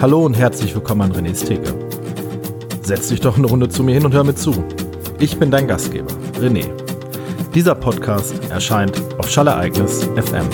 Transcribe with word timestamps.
Hallo 0.00 0.24
und 0.24 0.32
herzlich 0.32 0.74
willkommen 0.74 1.02
an 1.02 1.12
René's 1.12 1.44
Theke. 1.44 1.74
Setz 2.80 3.08
dich 3.08 3.20
doch 3.20 3.36
eine 3.36 3.46
Runde 3.46 3.68
zu 3.68 3.82
mir 3.82 3.92
hin 3.92 4.06
und 4.06 4.14
hör 4.14 4.24
mir 4.24 4.34
zu. 4.34 4.64
Ich 5.18 5.38
bin 5.38 5.50
dein 5.50 5.68
Gastgeber, 5.68 6.10
René. 6.40 6.64
Dieser 7.54 7.74
Podcast 7.74 8.34
erscheint 8.48 8.98
auf 9.18 9.28
Schallereignis 9.28 10.04
FM. 10.16 10.48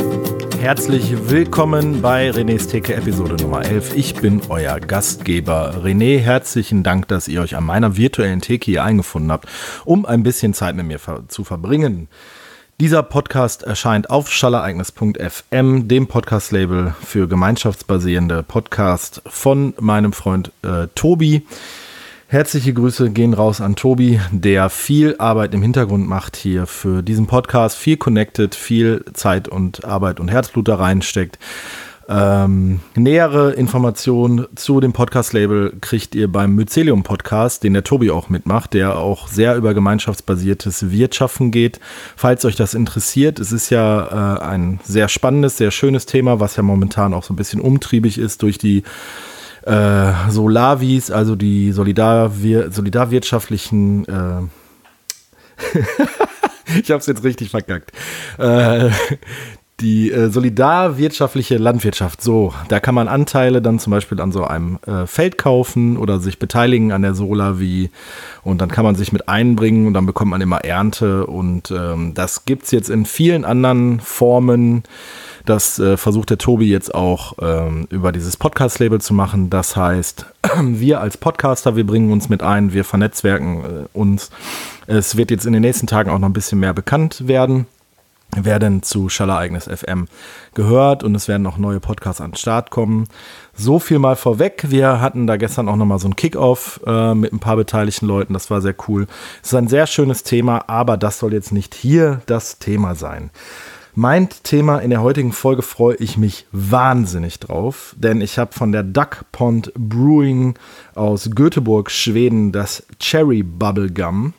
Herzlich 0.60 1.30
willkommen 1.30 2.02
bei 2.02 2.30
René's 2.30 2.66
Theke 2.66 2.94
Episode 2.94 3.36
Nummer 3.36 3.64
11. 3.64 3.94
Ich 3.94 4.16
bin 4.16 4.42
euer 4.48 4.80
Gastgeber 4.80 5.76
René. 5.80 6.18
Herzlichen 6.18 6.82
Dank, 6.82 7.06
dass 7.06 7.28
ihr 7.28 7.40
euch 7.40 7.54
an 7.54 7.62
meiner 7.62 7.96
virtuellen 7.96 8.40
Theke 8.40 8.64
hier 8.64 8.82
eingefunden 8.82 9.30
habt, 9.30 9.48
um 9.84 10.06
ein 10.06 10.24
bisschen 10.24 10.54
Zeit 10.54 10.74
mit 10.74 10.86
mir 10.86 10.98
zu 11.28 11.44
verbringen. 11.44 12.08
Dieser 12.78 13.02
Podcast 13.02 13.62
erscheint 13.62 14.10
auf 14.10 14.30
schallereignis.fm, 14.30 15.88
dem 15.88 16.08
Podcast-Label 16.08 16.94
für 17.02 17.26
gemeinschaftsbasierende 17.26 18.42
Podcast 18.42 19.22
von 19.24 19.72
meinem 19.80 20.12
Freund 20.12 20.52
äh, 20.62 20.86
Tobi. 20.94 21.46
Herzliche 22.28 22.74
Grüße 22.74 23.08
gehen 23.12 23.32
raus 23.32 23.62
an 23.62 23.76
Tobi, 23.76 24.20
der 24.30 24.68
viel 24.68 25.16
Arbeit 25.16 25.54
im 25.54 25.62
Hintergrund 25.62 26.06
macht 26.06 26.36
hier 26.36 26.66
für 26.66 27.02
diesen 27.02 27.26
Podcast, 27.26 27.78
viel 27.78 27.96
connected, 27.96 28.54
viel 28.54 29.06
Zeit 29.14 29.48
und 29.48 29.86
Arbeit 29.86 30.20
und 30.20 30.28
Herzblut 30.28 30.68
da 30.68 30.74
reinsteckt. 30.74 31.38
Ähm, 32.08 32.80
nähere 32.94 33.52
Informationen 33.54 34.46
zu 34.54 34.80
dem 34.80 34.92
Podcast-Label 34.92 35.74
kriegt 35.80 36.14
ihr 36.14 36.30
beim 36.30 36.54
Mycelium 36.54 37.02
Podcast, 37.02 37.64
den 37.64 37.72
der 37.72 37.82
Tobi 37.82 38.10
auch 38.10 38.28
mitmacht, 38.28 38.74
der 38.74 38.96
auch 38.96 39.26
sehr 39.26 39.56
über 39.56 39.74
gemeinschaftsbasiertes 39.74 40.90
Wirtschaften 40.90 41.50
geht. 41.50 41.80
Falls 42.14 42.44
euch 42.44 42.54
das 42.54 42.74
interessiert, 42.74 43.40
es 43.40 43.50
ist 43.50 43.70
ja 43.70 44.36
äh, 44.36 44.40
ein 44.42 44.78
sehr 44.84 45.08
spannendes, 45.08 45.56
sehr 45.56 45.72
schönes 45.72 46.06
Thema, 46.06 46.38
was 46.38 46.54
ja 46.56 46.62
momentan 46.62 47.12
auch 47.12 47.24
so 47.24 47.32
ein 47.32 47.36
bisschen 47.36 47.60
umtriebig 47.60 48.18
ist 48.18 48.42
durch 48.42 48.58
die 48.58 48.84
äh, 49.64 50.12
Solavis, 50.30 51.10
also 51.10 51.34
die 51.34 51.72
Solidarwir 51.72 52.70
solidarwirtschaftlichen 52.70 54.06
äh, 54.06 54.42
ich 56.82 56.90
habe 56.90 57.00
es 57.00 57.06
jetzt 57.06 57.24
richtig 57.24 57.50
verkackt. 57.50 57.92
Äh, 58.38 58.90
die 59.80 60.10
äh, 60.10 60.30
solidarwirtschaftliche 60.30 61.58
Landwirtschaft, 61.58 62.22
so, 62.22 62.54
da 62.68 62.80
kann 62.80 62.94
man 62.94 63.08
Anteile 63.08 63.60
dann 63.60 63.78
zum 63.78 63.90
Beispiel 63.90 64.20
an 64.20 64.32
so 64.32 64.44
einem 64.44 64.78
äh, 64.86 65.06
Feld 65.06 65.36
kaufen 65.36 65.98
oder 65.98 66.18
sich 66.18 66.38
beteiligen 66.38 66.92
an 66.92 67.02
der 67.02 67.14
Sola 67.14 67.60
wie 67.60 67.90
und 68.42 68.62
dann 68.62 68.70
kann 68.70 68.84
man 68.84 68.94
sich 68.94 69.12
mit 69.12 69.28
einbringen 69.28 69.86
und 69.86 69.92
dann 69.92 70.06
bekommt 70.06 70.30
man 70.30 70.40
immer 70.40 70.64
Ernte 70.64 71.26
und 71.26 71.70
ähm, 71.70 72.14
das 72.14 72.46
gibt's 72.46 72.70
jetzt 72.70 72.88
in 72.88 73.04
vielen 73.04 73.44
anderen 73.44 74.00
Formen. 74.00 74.84
Das 75.44 75.78
äh, 75.78 75.96
versucht 75.98 76.30
der 76.30 76.38
Tobi 76.38 76.70
jetzt 76.70 76.94
auch 76.94 77.34
ähm, 77.40 77.86
über 77.90 78.12
dieses 78.12 78.36
Podcast-Label 78.36 79.00
zu 79.00 79.14
machen. 79.14 79.50
Das 79.50 79.76
heißt, 79.76 80.26
wir 80.62 81.00
als 81.00 81.18
Podcaster, 81.18 81.76
wir 81.76 81.86
bringen 81.86 82.10
uns 82.10 82.30
mit 82.30 82.42
ein, 82.42 82.72
wir 82.72 82.82
vernetzwerken 82.82 83.64
äh, 83.64 83.66
uns. 83.92 84.30
Es 84.86 85.16
wird 85.16 85.30
jetzt 85.30 85.44
in 85.44 85.52
den 85.52 85.62
nächsten 85.62 85.86
Tagen 85.86 86.10
auch 86.10 86.18
noch 86.18 86.28
ein 86.28 86.32
bisschen 86.32 86.58
mehr 86.58 86.72
bekannt 86.72 87.28
werden 87.28 87.66
werden 88.34 88.82
zu 88.82 89.08
Schallereignis 89.08 89.64
FM 89.64 90.06
gehört 90.54 91.02
und 91.02 91.14
es 91.14 91.28
werden 91.28 91.42
noch 91.42 91.58
neue 91.58 91.80
Podcasts 91.80 92.20
an 92.20 92.32
den 92.32 92.36
Start 92.36 92.70
kommen. 92.70 93.08
So 93.54 93.78
viel 93.78 93.98
mal 93.98 94.16
vorweg. 94.16 94.66
Wir 94.68 95.00
hatten 95.00 95.26
da 95.26 95.36
gestern 95.36 95.68
auch 95.68 95.76
nochmal 95.76 95.98
so 95.98 96.08
ein 96.08 96.16
Kickoff 96.16 96.80
äh, 96.86 97.14
mit 97.14 97.32
ein 97.32 97.38
paar 97.38 97.56
beteiligten 97.56 98.06
Leuten. 98.06 98.34
Das 98.34 98.50
war 98.50 98.60
sehr 98.60 98.74
cool. 98.88 99.06
Es 99.42 99.48
ist 99.48 99.54
ein 99.54 99.68
sehr 99.68 99.86
schönes 99.86 100.22
Thema, 100.22 100.68
aber 100.68 100.96
das 100.96 101.18
soll 101.18 101.32
jetzt 101.32 101.52
nicht 101.52 101.74
hier 101.74 102.20
das 102.26 102.58
Thema 102.58 102.94
sein. 102.94 103.30
Mein 103.98 104.28
Thema 104.42 104.80
in 104.80 104.90
der 104.90 105.00
heutigen 105.00 105.32
Folge 105.32 105.62
freue 105.62 105.96
ich 105.96 106.18
mich 106.18 106.44
wahnsinnig 106.52 107.40
drauf, 107.40 107.96
denn 107.98 108.20
ich 108.20 108.38
habe 108.38 108.52
von 108.52 108.70
der 108.70 108.82
Duck 108.82 109.24
Pond 109.32 109.72
Brewing 109.74 110.54
aus 110.94 111.30
Göteborg, 111.34 111.90
Schweden, 111.90 112.52
das 112.52 112.86
Cherry 112.98 113.42
Bubblegum 113.42 114.34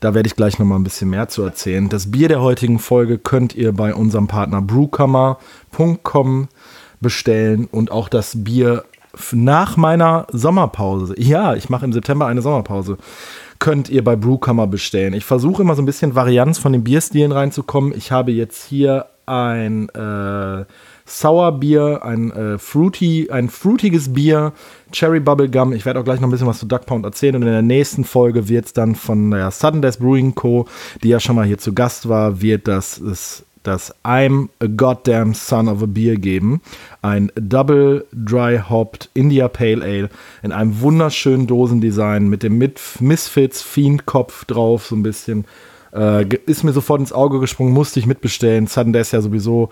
da 0.00 0.14
werde 0.14 0.26
ich 0.26 0.36
gleich 0.36 0.58
noch 0.58 0.66
mal 0.66 0.76
ein 0.76 0.84
bisschen 0.84 1.10
mehr 1.10 1.28
zu 1.28 1.42
erzählen. 1.42 1.88
Das 1.88 2.10
Bier 2.10 2.28
der 2.28 2.40
heutigen 2.40 2.78
Folge 2.78 3.18
könnt 3.18 3.54
ihr 3.54 3.72
bei 3.72 3.94
unserem 3.94 4.28
Partner 4.28 4.62
brewkammer.com 4.62 6.48
bestellen 7.00 7.68
und 7.70 7.90
auch 7.90 8.08
das 8.08 8.44
Bier 8.44 8.84
nach 9.32 9.76
meiner 9.76 10.26
Sommerpause. 10.30 11.14
Ja, 11.18 11.54
ich 11.54 11.68
mache 11.68 11.84
im 11.84 11.92
September 11.92 12.26
eine 12.26 12.42
Sommerpause. 12.42 12.98
Könnt 13.58 13.88
ihr 13.88 14.04
bei 14.04 14.14
Brewkammer 14.14 14.66
bestellen. 14.66 15.14
Ich 15.14 15.24
versuche 15.24 15.62
immer 15.62 15.74
so 15.74 15.82
ein 15.82 15.86
bisschen 15.86 16.14
Varianz 16.14 16.58
von 16.58 16.72
den 16.72 16.84
Bierstilen 16.84 17.32
reinzukommen. 17.32 17.92
Ich 17.96 18.12
habe 18.12 18.30
jetzt 18.30 18.64
hier 18.64 19.06
ein 19.26 19.88
äh, 19.90 20.64
Sourbier, 21.08 22.04
ein 22.04 22.30
äh, 22.30 22.58
fruity, 22.58 23.30
ein 23.30 23.48
fruitiges 23.48 24.12
Bier, 24.12 24.52
Cherry 24.92 25.20
Bubblegum. 25.20 25.72
Ich 25.72 25.86
werde 25.86 26.00
auch 26.00 26.04
gleich 26.04 26.20
noch 26.20 26.28
ein 26.28 26.30
bisschen 26.30 26.46
was 26.46 26.58
zu 26.58 26.66
Duck 26.66 26.84
Pound 26.86 27.04
erzählen 27.04 27.36
und 27.36 27.42
in 27.42 27.48
der 27.48 27.62
nächsten 27.62 28.04
Folge 28.04 28.48
wird 28.48 28.66
es 28.66 28.72
dann 28.74 28.94
von 28.94 29.30
der 29.30 29.50
Sudden 29.50 29.80
Death 29.80 29.98
Brewing 29.98 30.34
Co., 30.34 30.66
die 31.02 31.08
ja 31.08 31.18
schon 31.18 31.36
mal 31.36 31.46
hier 31.46 31.58
zu 31.58 31.72
Gast 31.72 32.08
war, 32.08 32.42
wird 32.42 32.68
das, 32.68 33.00
das, 33.02 33.44
das 33.62 33.94
I'm 34.04 34.48
a 34.60 34.66
Goddamn 34.66 35.32
Son 35.32 35.68
of 35.68 35.82
a 35.82 35.86
Beer 35.86 36.16
geben. 36.16 36.60
Ein 37.00 37.32
Double 37.36 38.04
Dry 38.12 38.60
Hopped 38.68 39.08
India 39.14 39.48
Pale 39.48 39.82
Ale 39.82 40.10
in 40.42 40.52
einem 40.52 40.80
wunderschönen 40.82 41.46
Dosendesign 41.46 42.28
mit 42.28 42.42
dem 42.42 42.58
Misfits 42.58 43.62
Fiend 43.62 44.04
Kopf 44.04 44.44
drauf, 44.44 44.86
so 44.86 44.94
ein 44.96 45.02
bisschen. 45.02 45.46
Äh, 45.90 46.26
ist 46.44 46.64
mir 46.64 46.72
sofort 46.72 47.00
ins 47.00 47.14
Auge 47.14 47.40
gesprungen, 47.40 47.72
musste 47.72 47.98
ich 47.98 48.06
mitbestellen. 48.06 48.66
Sudden 48.66 48.92
Death 48.92 49.12
ja 49.12 49.22
sowieso 49.22 49.70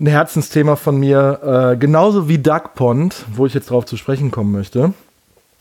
ein 0.00 0.06
Herzensthema 0.06 0.76
von 0.76 0.98
mir, 0.98 1.72
äh, 1.72 1.76
genauso 1.76 2.28
wie 2.28 2.38
Duck 2.38 2.74
Pond, 2.74 3.26
wo 3.34 3.46
ich 3.46 3.54
jetzt 3.54 3.70
drauf 3.70 3.84
zu 3.84 3.96
sprechen 3.96 4.30
kommen 4.30 4.50
möchte. 4.50 4.94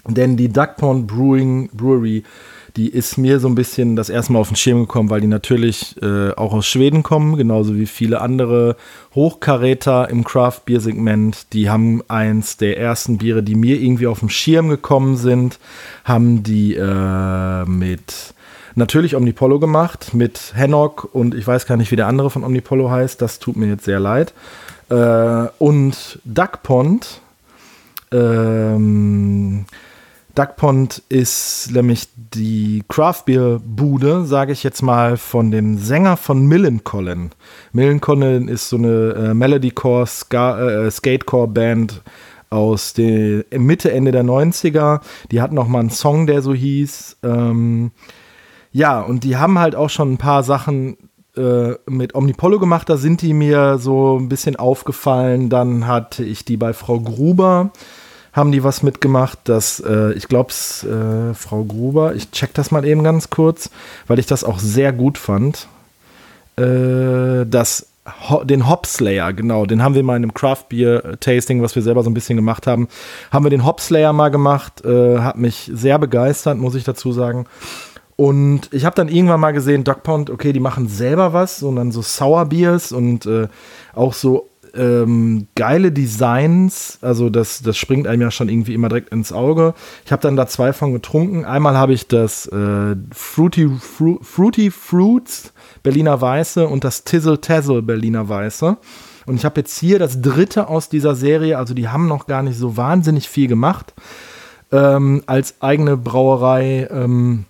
Denn 0.08 0.38
die 0.38 0.50
Duck 0.50 0.78
Pond 0.78 1.08
Brewing 1.08 1.70
Brewery, 1.74 2.24
die 2.78 2.88
ist 2.88 3.18
mir 3.18 3.40
so 3.40 3.48
ein 3.50 3.56
bisschen 3.56 3.96
das 3.96 4.10
erste 4.10 4.32
Mal 4.32 4.40
auf 4.40 4.48
den 4.48 4.56
Schirm 4.56 4.82
gekommen, 4.82 5.10
weil 5.10 5.22
die 5.22 5.28
natürlich 5.28 6.02
äh, 6.02 6.32
auch 6.32 6.54
aus 6.54 6.68
Schweden 6.68 7.04
kommen, 7.04 7.36
genauso 7.36 7.76
wie 7.76 7.86
viele 7.86 8.22
andere 8.22 8.78
Hochkaräter 9.14 10.10
im 10.10 10.24
Craft 10.24 10.62
Beer 10.66 10.80
Segment. 10.80 11.52
Die 11.52 11.70
haben 11.70 12.02
eins 12.08 12.56
der 12.58 12.78
ersten 12.78 13.18
Biere, 13.18 13.44
die 13.44 13.56
mir 13.56 13.82
irgendwie 13.82 14.08
auf 14.08 14.20
den 14.20 14.30
Schirm 14.30 14.70
gekommen 14.70 15.18
sind, 15.18 15.60
haben 16.06 16.44
die 16.44 16.76
äh, 16.76 17.66
mit 17.66 18.34
natürlich 18.76 19.16
Omnipollo 19.16 19.60
gemacht 19.60 20.14
mit 20.14 20.54
Hennock 20.56 21.10
und 21.14 21.36
ich 21.36 21.46
weiß 21.46 21.66
gar 21.66 21.78
nicht, 21.78 21.92
wie 21.92 21.96
der 21.96 22.08
andere 22.08 22.30
von 22.30 22.44
Omnipollo 22.44 22.90
heißt. 22.90 23.22
Das 23.22 23.40
tut 23.40 23.58
mir 23.58 23.68
jetzt 23.68 23.86
sehr 23.86 24.00
leid. 24.00 24.34
Äh, 24.90 25.48
und 25.60 26.20
Duckpond. 26.26 27.22
Ähm, 28.12 29.66
Duckpond 30.36 31.04
ist 31.10 31.70
nämlich 31.72 32.08
die 32.16 32.84
Craftbeer-Bude, 32.88 34.26
sage 34.26 34.54
ich 34.54 34.64
jetzt 34.64 34.82
mal, 34.82 35.18
von 35.18 35.52
dem 35.52 35.78
Sänger 35.78 36.18
von 36.18 36.46
Millencolin. 36.46 37.32
Millencolin 37.74 38.48
ist 38.48 38.70
so 38.70 38.78
eine 38.78 39.14
äh, 39.14 39.34
Melodycore, 39.34 40.04
äh, 40.04 40.90
Skatecore-Band 40.92 42.02
aus 42.50 42.94
der 42.94 43.44
Mitte, 43.52 43.92
Ende 43.92 44.12
der 44.12 44.24
90er. 44.24 45.02
Die 45.32 45.42
hatten 45.42 45.56
noch 45.56 45.68
mal 45.68 45.80
einen 45.80 45.90
Song, 45.90 46.26
der 46.26 46.42
so 46.42 46.54
hieß. 46.54 47.18
Ähm, 47.24 47.92
ja, 48.72 49.02
und 49.02 49.24
die 49.24 49.38
haben 49.38 49.60
halt 49.60 49.76
auch 49.76 49.90
schon 49.90 50.14
ein 50.14 50.18
paar 50.18 50.44
Sachen 50.44 50.98
äh, 51.36 51.76
mit 51.88 52.16
Omnipollo 52.16 52.60
gemacht. 52.60 52.90
Da 52.90 52.98
sind 52.98 53.22
die 53.22 53.34
mir 53.34 53.78
so 53.78 54.18
ein 54.18 54.30
bisschen 54.30 54.56
aufgefallen. 54.56 55.50
Dann 55.50 55.88
hatte 55.88 56.24
ich 56.24 56.46
die 56.46 56.58
bei 56.58 56.74
Frau 56.74 57.00
Gruber. 57.00 57.72
Haben 58.32 58.52
die 58.52 58.64
was 58.64 58.84
mitgemacht, 58.84 59.40
dass 59.46 59.80
äh, 59.80 60.14
ich 60.14 60.28
glaube, 60.28 60.54
äh, 60.54 61.34
Frau 61.34 61.64
Gruber, 61.64 62.14
ich 62.14 62.30
check 62.32 62.54
das 62.54 62.70
mal 62.70 62.86
eben 62.86 63.04
ganz 63.04 63.32
kurz, 63.32 63.72
weil 64.08 64.20
ich 64.20 64.28
das 64.28 64.44
auch 64.44 64.60
sehr 64.60 64.94
gut 64.94 65.18
fand. 65.18 65.68
Äh, 66.56 67.46
das 67.48 67.88
den 68.44 68.68
Hopslayer, 68.68 69.34
genau, 69.34 69.66
den 69.66 69.84
haben 69.84 69.96
wir 69.96 70.04
mal 70.04 70.16
in 70.16 70.24
einem 70.24 70.34
Craft 70.34 70.66
Beer 70.70 71.20
Tasting, 71.20 71.62
was 71.62 71.76
wir 71.76 71.84
selber 71.84 72.04
so 72.04 72.10
ein 72.10 72.14
bisschen 72.14 72.38
gemacht 72.38 72.68
haben, 72.68 72.88
haben 73.32 73.46
wir 73.46 73.50
den 73.50 73.66
Hopslayer 73.66 74.14
mal 74.14 74.30
gemacht, 74.30 74.84
äh, 74.86 75.20
hat 75.20 75.38
mich 75.38 75.70
sehr 75.74 76.00
begeistert, 76.00 76.58
muss 76.58 76.76
ich 76.76 76.84
dazu 76.84 77.12
sagen. 77.12 77.46
Und 78.20 78.68
ich 78.74 78.84
habe 78.84 78.98
dann 78.98 79.08
irgendwann 79.08 79.40
mal 79.40 79.54
gesehen, 79.54 79.86
Dog 79.86 80.04
Pound, 80.04 80.30
okay, 80.30 80.52
die 80.52 80.60
machen 80.60 80.90
selber 80.90 81.32
was, 81.32 81.58
sondern 81.58 81.94
so 81.94 82.02
Sour 82.02 82.48
Beers 82.48 82.92
und 82.92 83.26
äh, 83.26 83.48
auch 83.96 84.12
so 84.12 84.50
ähm, 84.76 85.48
geile 85.56 85.94
Designs. 85.94 87.00
Also 87.02 87.30
das, 87.30 87.62
das 87.62 87.78
springt 87.78 88.08
einem 88.08 88.24
ja 88.24 88.30
schon 88.30 88.50
irgendwie 88.50 88.74
immer 88.74 88.90
direkt 88.90 89.14
ins 89.14 89.32
Auge. 89.32 89.74
Ich 90.04 90.12
habe 90.12 90.22
dann 90.22 90.36
da 90.36 90.48
zwei 90.48 90.74
von 90.74 90.92
getrunken. 90.92 91.46
Einmal 91.46 91.78
habe 91.78 91.94
ich 91.94 92.10
das 92.10 92.46
äh, 92.48 92.98
Fruity, 93.14 93.70
Fru 93.80 94.20
Fruity 94.22 94.70
Fruits 94.70 95.54
Berliner 95.82 96.20
Weiße 96.20 96.68
und 96.68 96.84
das 96.84 97.06
Tizzle 97.06 97.40
Tazzle 97.40 97.82
Berliner 97.82 98.28
Weiße. 98.28 98.76
Und 99.28 99.36
ich 99.38 99.46
habe 99.46 99.62
jetzt 99.62 99.80
hier 99.80 99.98
das 99.98 100.22
dritte 100.22 100.68
aus 100.68 100.90
dieser 100.90 101.16
Serie. 101.16 101.58
Also 101.58 101.74
die 101.74 101.88
haben 101.88 102.10
noch 102.10 102.28
gar 102.28 102.44
nicht 102.44 102.58
so 102.58 102.76
wahnsinnig 102.76 103.30
viel 103.30 103.48
gemacht. 103.48 103.94
Ähm, 104.74 105.24
als 105.26 105.62
eigene 105.62 105.96
Brauerei. 105.96 106.90
Ähm, 106.92 107.46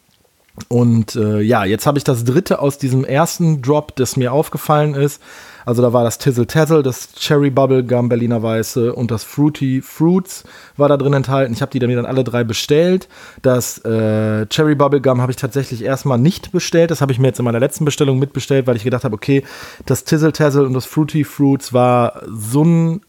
und 0.67 1.15
äh, 1.15 1.41
ja, 1.41 1.65
jetzt 1.65 1.85
habe 1.85 1.97
ich 1.97 2.03
das 2.03 2.23
dritte 2.25 2.59
aus 2.59 2.77
diesem 2.77 3.05
ersten 3.05 3.61
Drop, 3.61 3.95
das 3.95 4.17
mir 4.17 4.33
aufgefallen 4.33 4.93
ist. 4.93 5.21
Also 5.65 5.81
da 5.81 5.93
war 5.93 6.03
das 6.03 6.17
Tizzle 6.17 6.47
Tazzle, 6.47 6.81
das 6.81 7.13
Cherry 7.13 7.49
Bubble 7.49 7.83
Gum 7.83 8.09
Berliner 8.09 8.41
Weiße 8.41 8.93
und 8.93 9.11
das 9.11 9.23
Fruity 9.23 9.81
Fruits 9.81 10.43
war 10.77 10.89
da 10.89 10.97
drin 10.97 11.13
enthalten. 11.13 11.53
Ich 11.53 11.61
habe 11.61 11.71
die 11.71 11.79
dann 11.79 12.05
alle 12.05 12.23
drei 12.23 12.43
bestellt. 12.43 13.07
Das 13.41 13.77
äh, 13.85 14.47
Cherry 14.47 14.75
Bubble 14.75 15.01
Gum 15.01 15.21
habe 15.21 15.31
ich 15.31 15.35
tatsächlich 15.35 15.83
erstmal 15.83 16.17
nicht 16.17 16.51
bestellt. 16.51 16.91
Das 16.91 17.01
habe 17.01 17.11
ich 17.11 17.19
mir 17.19 17.27
jetzt 17.27 17.39
in 17.39 17.45
meiner 17.45 17.59
letzten 17.59 17.85
Bestellung 17.85 18.17
mitbestellt, 18.17 18.65
weil 18.65 18.77
ich 18.77 18.83
gedacht 18.83 19.03
habe, 19.03 19.15
okay, 19.15 19.43
das 19.85 20.05
Tizzle 20.05 20.33
Tazzle 20.33 20.65
und 20.65 20.73
das 20.73 20.85
Fruity 20.85 21.23
Fruits 21.23 21.71
war 21.71 22.23
so 22.27 22.63
ein 22.63 23.01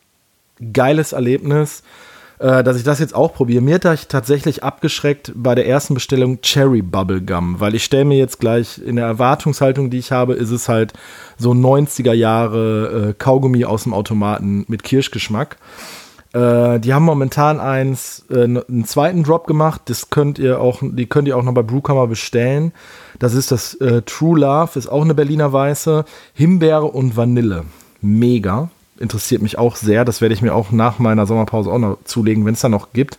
geiles 0.72 1.12
Erlebnis 1.12 1.82
äh, 2.40 2.64
dass 2.64 2.76
ich 2.76 2.84
das 2.84 2.98
jetzt 2.98 3.14
auch 3.14 3.34
probiere. 3.34 3.60
Mir 3.60 3.74
hat 3.74 3.84
ich 3.84 4.08
tatsächlich 4.08 4.64
abgeschreckt 4.64 5.32
bei 5.36 5.54
der 5.54 5.66
ersten 5.66 5.92
Bestellung 5.92 6.40
Cherry 6.40 6.80
Bubble 6.80 7.20
Gum, 7.20 7.60
weil 7.60 7.74
ich 7.74 7.84
stelle 7.84 8.06
mir 8.06 8.16
jetzt 8.16 8.40
gleich 8.40 8.78
in 8.78 8.96
der 8.96 9.04
Erwartungshaltung, 9.04 9.90
die 9.90 9.98
ich 9.98 10.10
habe, 10.10 10.34
ist 10.34 10.50
es 10.50 10.68
halt 10.68 10.94
so 11.36 11.52
90er 11.52 12.14
Jahre 12.14 13.10
äh, 13.10 13.12
Kaugummi 13.12 13.66
aus 13.66 13.82
dem 13.82 13.92
Automaten 13.92 14.64
mit 14.68 14.82
Kirschgeschmack. 14.82 15.58
Äh, 16.32 16.80
die 16.80 16.94
haben 16.94 17.04
momentan 17.04 17.60
eins, 17.60 18.24
äh, 18.30 18.44
einen 18.44 18.84
zweiten 18.86 19.22
Drop 19.22 19.46
gemacht. 19.46 19.82
Das 19.86 20.08
könnt 20.08 20.38
ihr 20.38 20.60
auch, 20.60 20.80
die 20.82 21.06
könnt 21.06 21.28
ihr 21.28 21.36
auch 21.36 21.42
noch 21.42 21.52
bei 21.52 21.62
Brewkammer 21.62 22.06
bestellen. 22.06 22.72
Das 23.18 23.34
ist 23.34 23.52
das 23.52 23.74
äh, 23.74 24.00
True 24.02 24.40
Love, 24.40 24.78
ist 24.78 24.86
auch 24.86 25.02
eine 25.02 25.14
Berliner 25.14 25.52
Weiße. 25.52 26.06
Himbeere 26.32 26.86
und 26.86 27.18
Vanille. 27.18 27.64
Mega 28.00 28.70
interessiert 29.00 29.42
mich 29.42 29.58
auch 29.58 29.76
sehr. 29.76 30.04
Das 30.04 30.20
werde 30.20 30.34
ich 30.34 30.42
mir 30.42 30.54
auch 30.54 30.70
nach 30.70 30.98
meiner 30.98 31.26
Sommerpause 31.26 31.70
auch 31.70 31.78
noch 31.78 31.98
zulegen, 32.04 32.44
wenn 32.46 32.54
es 32.54 32.60
da 32.60 32.68
noch 32.68 32.92
gibt. 32.92 33.18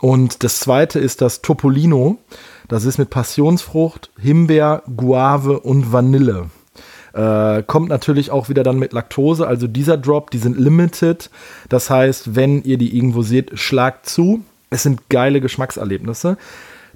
Und 0.00 0.44
das 0.44 0.60
zweite 0.60 0.98
ist 0.98 1.20
das 1.20 1.42
Topolino. 1.42 2.18
Das 2.68 2.84
ist 2.84 2.98
mit 2.98 3.10
Passionsfrucht, 3.10 4.10
Himbeer, 4.18 4.82
Guave 4.96 5.60
und 5.60 5.92
Vanille. 5.92 6.50
Äh, 7.14 7.62
kommt 7.64 7.88
natürlich 7.88 8.30
auch 8.30 8.48
wieder 8.48 8.62
dann 8.62 8.78
mit 8.78 8.92
Laktose. 8.92 9.46
Also 9.46 9.66
dieser 9.66 9.96
Drop, 9.96 10.30
die 10.30 10.38
sind 10.38 10.58
limited. 10.58 11.30
Das 11.68 11.90
heißt, 11.90 12.36
wenn 12.36 12.62
ihr 12.62 12.78
die 12.78 12.96
irgendwo 12.96 13.22
seht, 13.22 13.58
schlagt 13.58 14.06
zu. 14.08 14.44
Es 14.70 14.82
sind 14.82 15.08
geile 15.08 15.40
Geschmackserlebnisse. 15.40 16.36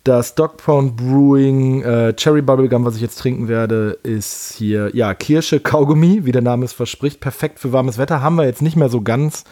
Das 0.05 0.35
Dog 0.35 0.57
Pound 0.57 0.97
Brewing 0.97 1.83
äh, 1.83 2.15
Cherry 2.17 2.43
Bubblegum, 2.43 2.85
was 2.85 2.97
ich 2.97 3.03
jetzt 3.03 3.21
trinken 3.21 3.47
werde, 3.47 3.99
ist 4.03 4.53
hier, 4.57 4.91
ja, 4.95 5.15
Kirsche 5.15 5.61
Kaugummi, 5.61 6.25
wie 6.25 6.33
der 6.33 6.43
Name 6.43 6.65
es 6.65 6.73
verspricht. 6.73 7.21
Perfekt 7.21 7.61
für 7.61 7.73
warmes 7.73 7.99
Wetter. 7.99 8.21
Haben 8.21 8.35
wir 8.35 8.45
jetzt 8.45 8.63
nicht 8.63 8.77
mehr 8.77 8.89
so 8.89 9.01
ganz. 9.01 9.45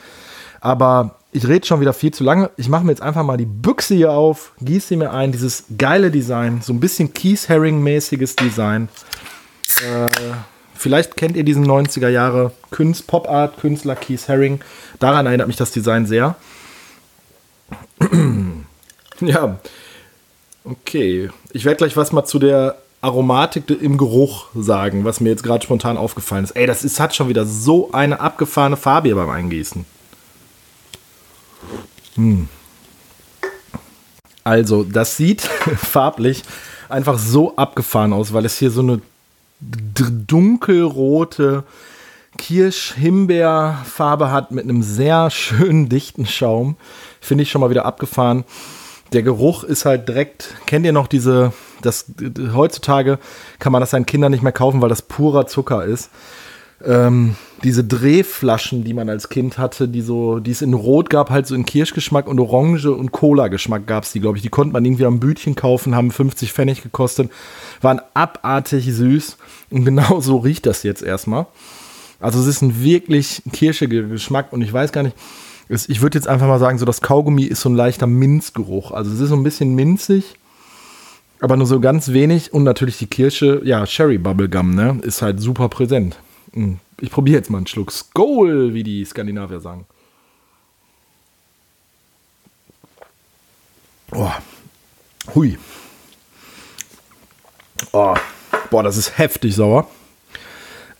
Aber 0.60 1.16
ich 1.30 1.46
rede 1.46 1.64
schon 1.64 1.80
wieder 1.80 1.92
viel 1.92 2.12
zu 2.12 2.24
lange. 2.24 2.50
Ich 2.56 2.68
mache 2.68 2.84
mir 2.84 2.90
jetzt 2.90 3.02
einfach 3.02 3.22
mal 3.22 3.36
die 3.36 3.46
Büchse 3.46 3.94
hier 3.94 4.10
auf, 4.10 4.52
gieße 4.60 4.88
sie 4.88 4.96
mir 4.96 5.12
ein. 5.12 5.30
Dieses 5.30 5.66
geile 5.78 6.10
Design, 6.10 6.60
so 6.62 6.72
ein 6.72 6.80
bisschen 6.80 7.14
Keith 7.14 7.48
Haring-mäßiges 7.48 8.34
Design. 8.34 8.88
Äh, 9.78 10.08
vielleicht 10.74 11.16
kennt 11.16 11.36
ihr 11.36 11.44
diesen 11.44 11.64
90er 11.64 12.08
Jahre 12.08 12.50
Künst, 12.72 13.06
Pop-Art-Künstler 13.06 13.94
Keith 13.94 14.28
Haring. 14.28 14.60
Daran 14.98 15.26
erinnert 15.26 15.46
mich 15.46 15.56
das 15.56 15.70
Design 15.70 16.06
sehr. 16.06 16.34
ja, 19.20 19.58
Okay, 20.70 21.30
ich 21.52 21.64
werde 21.64 21.78
gleich 21.78 21.96
was 21.96 22.12
mal 22.12 22.24
zu 22.24 22.38
der 22.38 22.76
Aromatik 23.00 23.68
im 23.70 23.98
Geruch 23.98 24.46
sagen, 24.54 25.04
was 25.04 25.20
mir 25.20 25.30
jetzt 25.30 25.42
gerade 25.42 25.64
spontan 25.64 25.96
aufgefallen 25.96 26.44
ist. 26.44 26.52
Ey, 26.52 26.66
das 26.66 26.84
ist, 26.84 27.00
hat 27.00 27.14
schon 27.14 27.28
wieder 27.28 27.44
so 27.44 27.90
eine 27.90 28.20
abgefahrene 28.20 28.76
Farbe 28.76 29.08
hier 29.08 29.16
beim 29.16 29.30
Eingießen. 29.30 29.84
Hm. 32.14 32.48
Also, 34.44 34.84
das 34.84 35.16
sieht 35.16 35.40
farblich 35.76 36.44
einfach 36.88 37.18
so 37.18 37.56
abgefahren 37.56 38.12
aus, 38.12 38.32
weil 38.32 38.44
es 38.44 38.58
hier 38.58 38.70
so 38.70 38.82
eine 38.82 39.00
dunkelrote 39.60 41.64
Kirsch-Himbeer-Farbe 42.38 44.30
hat 44.30 44.52
mit 44.52 44.64
einem 44.64 44.84
sehr 44.84 45.30
schönen 45.30 45.88
dichten 45.88 46.26
Schaum. 46.26 46.76
Finde 47.20 47.42
ich 47.42 47.50
schon 47.50 47.60
mal 47.60 47.70
wieder 47.70 47.86
abgefahren 47.86 48.44
der 49.12 49.22
Geruch 49.22 49.64
ist 49.64 49.84
halt 49.84 50.08
direkt, 50.08 50.54
kennt 50.66 50.86
ihr 50.86 50.92
noch 50.92 51.06
diese, 51.06 51.52
das 51.82 52.06
heutzutage 52.52 53.18
kann 53.58 53.72
man 53.72 53.80
das 53.80 53.90
seinen 53.90 54.06
Kindern 54.06 54.32
nicht 54.32 54.42
mehr 54.42 54.52
kaufen, 54.52 54.80
weil 54.80 54.88
das 54.88 55.02
purer 55.02 55.46
Zucker 55.46 55.84
ist. 55.84 56.10
Ähm, 56.82 57.36
diese 57.62 57.84
Drehflaschen, 57.84 58.84
die 58.84 58.94
man 58.94 59.10
als 59.10 59.28
Kind 59.28 59.58
hatte, 59.58 59.86
die 59.86 60.00
so, 60.00 60.40
die 60.40 60.50
es 60.50 60.62
in 60.62 60.72
Rot 60.72 61.10
gab, 61.10 61.28
halt 61.28 61.46
so 61.46 61.54
in 61.54 61.66
Kirschgeschmack 61.66 62.26
und 62.26 62.40
Orange 62.40 62.90
und 62.90 63.12
Cola-Geschmack 63.12 63.86
gab 63.86 64.04
es 64.04 64.12
die, 64.12 64.20
glaube 64.20 64.38
ich. 64.38 64.42
Die 64.42 64.48
konnte 64.48 64.72
man 64.72 64.84
irgendwie 64.84 65.04
am 65.04 65.20
Bütchen 65.20 65.56
kaufen, 65.56 65.94
haben 65.94 66.10
50 66.10 66.52
Pfennig 66.52 66.82
gekostet, 66.82 67.30
waren 67.82 68.00
abartig 68.14 68.86
süß 68.90 69.36
und 69.70 69.84
genau 69.84 70.20
so 70.20 70.38
riecht 70.38 70.64
das 70.64 70.82
jetzt 70.82 71.02
erstmal. 71.02 71.46
Also 72.18 72.40
es 72.40 72.46
ist 72.46 72.62
ein 72.62 72.82
wirklich 72.82 73.42
kirschiger 73.52 74.02
Geschmack 74.02 74.52
und 74.52 74.62
ich 74.62 74.72
weiß 74.72 74.92
gar 74.92 75.02
nicht, 75.02 75.16
ich 75.70 76.02
würde 76.02 76.18
jetzt 76.18 76.26
einfach 76.26 76.48
mal 76.48 76.58
sagen, 76.58 76.78
so 76.78 76.84
das 76.84 77.00
Kaugummi 77.00 77.44
ist 77.44 77.60
so 77.60 77.68
ein 77.68 77.76
leichter 77.76 78.08
Minzgeruch. 78.08 78.90
Also 78.90 79.12
es 79.12 79.20
ist 79.20 79.28
so 79.28 79.36
ein 79.36 79.44
bisschen 79.44 79.76
minzig, 79.76 80.34
aber 81.38 81.56
nur 81.56 81.66
so 81.66 81.78
ganz 81.78 82.08
wenig. 82.08 82.52
Und 82.52 82.64
natürlich 82.64 82.98
die 82.98 83.06
Kirsche, 83.06 83.60
ja, 83.64 83.86
Sherry 83.86 84.18
Bubblegum, 84.18 84.74
ne, 84.74 84.98
ist 85.02 85.22
halt 85.22 85.40
super 85.40 85.68
präsent. 85.68 86.18
Hm, 86.54 86.80
ich 87.00 87.12
probiere 87.12 87.38
jetzt 87.38 87.50
mal 87.50 87.58
einen 87.58 87.68
Schluck 87.68 87.92
Skol, 87.92 88.74
wie 88.74 88.82
die 88.82 89.04
Skandinavier 89.04 89.60
sagen. 89.60 89.86
Oh. 94.10 94.32
Hui. 95.36 95.56
Oh. 97.92 98.16
Boah, 98.70 98.82
das 98.82 98.96
ist 98.96 99.18
heftig 99.18 99.54
sauer. 99.54 99.88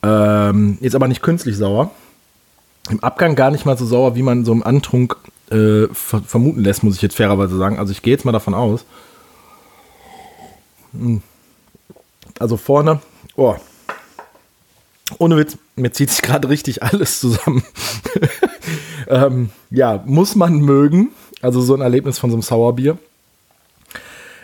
Ähm, 0.05 0.79
jetzt 0.81 0.95
aber 0.95 1.09
nicht 1.09 1.23
künstlich 1.23 1.57
sauer 1.57 1.91
im 2.89 3.01
Abgang 3.01 3.35
gar 3.35 3.51
nicht 3.51 3.67
mal 3.67 3.77
so 3.77 3.85
sauer, 3.85 4.17
wie 4.17 4.23
man 4.23 4.45
so 4.45 4.53
im 4.53 4.63
Antrunk 4.63 5.17
äh, 5.51 5.87
ver 5.93 6.23
vermuten 6.23 6.63
lässt, 6.63 6.83
muss 6.83 6.97
ich 6.97 7.03
jetzt 7.03 7.17
fairerweise 7.17 7.57
sagen. 7.57 7.79
Also 7.79 7.93
ich 7.93 8.03
gehe 8.03 8.13
jetzt 8.13 8.25
mal 8.25 8.33
davon 8.33 8.55
aus. 8.55 8.85
Hm. 10.93 11.23
Also 12.39 12.57
vorne, 12.57 13.01
oh, 13.37 13.57
ohne 15.19 15.37
Witz, 15.37 15.59
mir 15.77 15.93
zieht 15.93 16.11
sich 16.11 16.23
gerade 16.23 16.49
richtig 16.49 16.83
alles 16.83 17.21
zusammen. 17.21 17.63
ähm, 19.09 19.51
ja, 19.71 20.03
muss 20.07 20.35
man 20.37 20.61
mögen. 20.61 21.11
Also 21.43 21.61
so 21.61 21.75
ein 21.75 21.81
Erlebnis 21.81 22.19
von 22.19 22.31
so 22.31 22.37
einem 22.37 22.43
Sauerbier. 22.43 22.99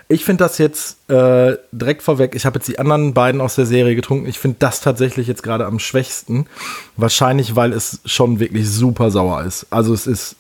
Ich 0.09 0.25
finde 0.25 0.45
das 0.45 0.59
jetzt 0.59 1.11
äh, 1.11 1.57
direkt 1.73 2.03
vorweg. 2.03 2.35
Ich 2.37 2.47
habe 2.47 2.59
jetzt 2.59 2.69
die 2.69 2.79
anderen 2.79 3.13
beiden 3.13 3.41
aus 3.41 3.57
der 3.57 3.67
Serie 3.67 3.97
getrunken. 3.97 4.29
Ich 4.29 4.39
finde 4.39 4.57
das 4.61 4.81
tatsächlich 4.81 5.27
jetzt 5.27 5.43
gerade 5.43 5.67
am 5.67 5.81
schwächsten. 5.81 6.47
Wahrscheinlich, 6.97 7.57
weil 7.57 7.73
es 7.73 8.01
schon 8.05 8.39
wirklich 8.39 8.71
super 8.71 9.11
sauer 9.11 9.43
ist. 9.43 9.67
Also 9.71 9.93
es 9.93 10.07
ist, 10.07 10.37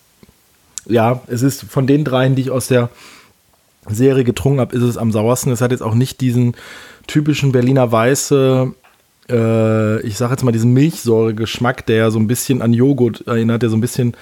ja, 0.87 1.20
es 1.26 1.42
ist 1.42 1.64
von 1.64 1.88
den 1.88 2.04
dreien, 2.04 2.37
die 2.37 2.42
ich 2.42 2.50
aus 2.50 2.68
der 2.68 2.90
Serie 3.88 4.23
getrunken 4.23 4.61
habe, 4.61 4.76
ist 4.76 4.85
es 4.85 4.99
am 4.99 5.11
sauersten. 5.11 5.50
Es 5.50 5.61
hat 5.61 5.73
jetzt 5.73 5.82
auch 5.82 5.94
nicht 5.94 6.20
diesen 6.20 6.54
typischen 7.08 7.50
Berliner 7.50 7.90
Weiße, 7.90 8.73
äh, 9.28 10.00
ich 10.02 10.16
sage 10.16 10.32
jetzt 10.32 10.44
mal 10.44 10.52
diesen 10.52 10.73
Milchsäure-Geschmack, 10.73 11.87
der 11.87 12.11
so 12.11 12.18
ein 12.18 12.26
bisschen 12.26 12.62
an 12.62 12.73
Joghurt 12.73 13.26
erinnert, 13.26 13.62
der 13.62 13.70
so 13.70 13.76
ein 13.76 13.80
bisschen 13.80 14.16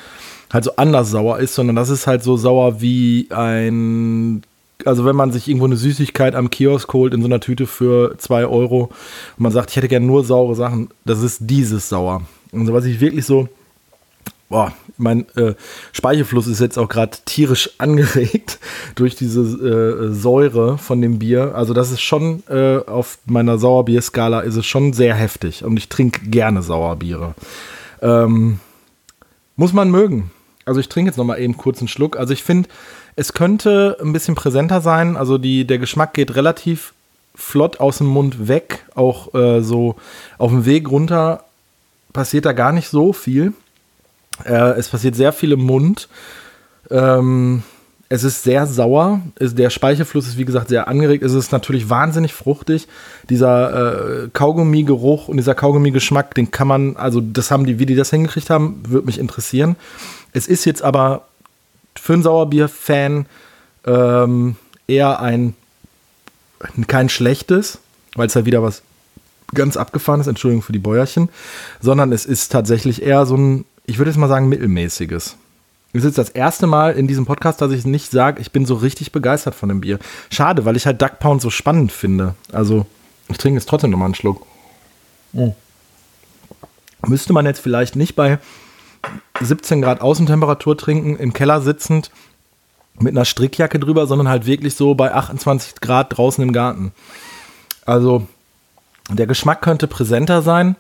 halt 0.53 0.65
so 0.65 0.77
anders 0.77 1.11
sauer 1.11 1.39
ist, 1.39 1.55
sondern 1.55 1.77
das 1.77 1.91
ist 1.91 2.07
halt 2.07 2.23
so 2.23 2.37
sauer 2.37 2.81
wie 2.81 3.29
ein 3.31 4.43
also 4.87 5.05
wenn 5.05 5.17
man 5.17 5.33
sich 5.33 5.49
irgendwo 5.49 5.67
eine 5.67 5.77
Süßigkeit 5.77 6.35
am 6.35 6.51
Kiosk 6.51 6.93
holt 6.93 7.15
in 7.15 7.21
so 7.21 7.27
einer 7.27 7.41
Tüte 7.41 7.67
für 7.67 8.17
2 8.19 8.47
Euro 8.47 8.85
und 8.85 8.93
man 9.39 9.53
sagt, 9.53 9.71
ich 9.71 9.77
hätte 9.77 9.89
gerne 9.89 10.07
nur 10.07 10.25
saure 10.25 10.55
Sachen, 10.55 10.89
das 11.05 11.23
ist 11.23 11.39
dieses 11.41 11.89
sauer. 11.89 12.23
Und 12.53 12.73
was 12.73 12.85
ich 12.85 13.01
wirklich 13.01 13.27
so, 13.27 13.49
boah, 14.49 14.73
mein 14.97 15.27
äh, 15.37 15.55
Speichelfluss 15.93 16.47
ist 16.47 16.61
jetzt 16.61 16.79
auch 16.79 16.89
gerade 16.89 17.17
tierisch 17.25 17.71
angeregt 17.79 18.59
durch 18.95 19.17
diese 19.17 19.41
äh, 19.41 20.13
Säure 20.13 20.79
von 20.79 21.01
dem 21.03 21.19
Bier. 21.19 21.55
Also 21.55 21.75
das 21.75 21.91
ist 21.91 22.03
schon 22.03 22.43
äh, 22.49 22.79
auf 22.79 23.19
meiner 23.27 23.59
Sauerbierskala 23.59 24.41
ist 24.41 24.57
es 24.57 24.67
schon 24.67 24.93
sehr 24.93 25.15
heftig 25.15 25.65
und 25.65 25.77
ich 25.77 25.89
trinke 25.89 26.29
gerne 26.29 26.63
Sauerbiere. 26.63 27.35
Ähm, 28.03 28.61
muss 29.57 29.73
man 29.73 29.91
mögen. 29.91 30.31
Also 30.65 30.81
ich 30.81 30.89
trinke 30.89 31.11
jetzt 31.11 31.17
noch 31.17 31.25
mal 31.25 31.39
eben 31.39 31.57
kurz 31.57 31.81
einen 31.81 31.89
Schluck. 31.89 32.17
Also 32.17 32.33
ich 32.33 32.43
finde 32.43 32.69
es 33.17 33.33
könnte 33.33 33.97
ein 34.01 34.13
bisschen 34.13 34.35
präsenter 34.35 34.81
sein. 34.81 35.17
Also 35.17 35.39
die, 35.39 35.67
der 35.67 35.79
Geschmack 35.79 36.15
geht 36.15 36.35
relativ 36.35 36.93
flott 37.35 37.81
aus 37.81 37.99
dem 37.99 38.09
Mund 38.09 38.49
weg. 38.49 38.85
Auch 38.95 39.35
äh, 39.35 39.61
so 39.61 39.97
auf 40.39 40.51
dem 40.51 40.67
Weg 40.67 40.91
runter 40.91 41.45
passiert 42.13 42.45
da 42.45 42.53
gar 42.53 42.73
nicht 42.73 42.89
so 42.89 43.13
viel. 43.13 43.53
Äh, 44.45 44.79
es 44.79 44.89
passiert 44.89 45.15
sehr 45.15 45.33
viel 45.33 45.53
im 45.53 45.61
Mund. 45.61 46.09
Ähm, 46.91 47.63
es 48.09 48.23
ist 48.23 48.43
sehr 48.43 48.67
sauer. 48.67 49.21
Der 49.41 49.71
Speichelfluss 49.71 50.29
ist, 50.29 50.37
wie 50.37 50.45
gesagt, 50.45 50.69
sehr 50.69 50.89
angeregt. 50.89 51.25
Es 51.25 51.33
ist 51.33 51.53
natürlich 51.53 51.89
wahnsinnig 51.89 52.35
fruchtig. 52.35 52.87
Dieser 53.31 54.25
äh, 54.25 54.29
Kaugummi-Geruch 54.33 55.29
und 55.29 55.37
dieser 55.37 55.55
Kaugummi-Geschmack, 55.55 56.35
den 56.35 56.51
kann 56.51 56.69
man, 56.69 56.97
also 56.97 57.21
das 57.21 57.51
haben 57.51 57.65
die, 57.65 57.79
wie 57.79 57.87
die 57.87 57.97
das 57.97 58.11
hingekriegt 58.11 58.51
haben, 58.51 58.83
würde 58.87 59.07
mich 59.07 59.19
interessieren. 59.19 59.77
Es 60.33 60.47
ist 60.47 60.65
jetzt 60.65 60.83
aber 60.83 61.23
für 62.05 62.13
einen 62.13 62.23
Sauerbier-Fan 62.23 63.25
ähm, 63.87 64.57
eher 64.87 65.21
ein 65.21 65.55
kein 66.87 67.09
schlechtes, 67.09 67.79
weil 68.15 68.27
es 68.27 68.37
halt 68.37 68.45
wieder 68.45 68.63
was 68.63 68.83
ganz 69.55 69.79
abgefahrenes, 69.79 70.27
Entschuldigung 70.27 70.61
für 70.61 70.75
die 70.75 70.79
Bäuerchen, 70.79 71.31
sondern 71.81 72.13
es 72.13 72.27
ist 72.27 72.53
tatsächlich 72.53 73.01
eher 73.01 73.25
so 73.25 73.39
ein, 73.39 73.65
ich 73.87 73.97
würde 73.97 74.11
jetzt 74.11 74.19
mal 74.19 74.29
sagen, 74.29 74.51
mittelmäßiges. 74.51 75.37
Es 75.95 76.05
ist 76.05 76.19
das 76.19 76.29
erste 76.29 76.67
Mal 76.67 76.93
in 76.93 77.09
diesem 77.09 77.25
Podcast, 77.25 77.63
dass 77.63 77.73
ich 77.73 77.87
nicht 77.87 78.11
sage, 78.11 78.39
ich 78.43 78.53
bin 78.53 78.67
so 78.67 78.75
richtig 78.75 79.11
begeistert 79.11 79.55
von 79.55 79.71
dem 79.71 79.81
Bier. 79.81 79.99
Schade, 80.29 80.67
weil 80.67 80.77
ich 80.77 80.85
halt 80.85 81.01
Duck 81.01 81.21
Pound 81.21 81.41
so 81.41 81.49
spannend 81.49 81.91
finde. 81.91 82.35
Also, 82.53 82.85
ich 83.31 83.39
trinke 83.39 83.59
jetzt 83.59 83.69
trotzdem 83.71 83.91
nochmal 83.91 84.09
einen 84.09 84.15
Schluck. 84.15 84.45
Mhm. 85.33 85.55
Müsste 87.07 87.33
man 87.33 87.47
jetzt 87.47 87.61
vielleicht 87.61 87.97
nicht 87.97 88.15
bei 88.15 88.39
17 89.41 89.83
Grad 89.83 90.01
Außentemperatur 90.01 90.77
trinken, 90.77 91.17
im 91.17 91.33
Keller 91.33 91.61
sitzend, 91.61 92.11
mit 92.99 93.13
einer 93.13 93.25
Strickjacke 93.25 93.79
drüber, 93.79 94.07
sondern 94.07 94.29
halt 94.29 94.47
wirklich 94.47 94.75
so 94.75 94.95
bei 94.95 95.13
28 95.13 95.81
Grad 95.81 96.17
draußen 96.17 96.43
im 96.43 96.53
Garten. 96.53 96.93
Also, 97.87 98.27
der 99.11 99.27
Geschmack 99.27 99.63
könnte 99.63 99.87
präsenter 99.87 100.43
sein. 100.43 100.77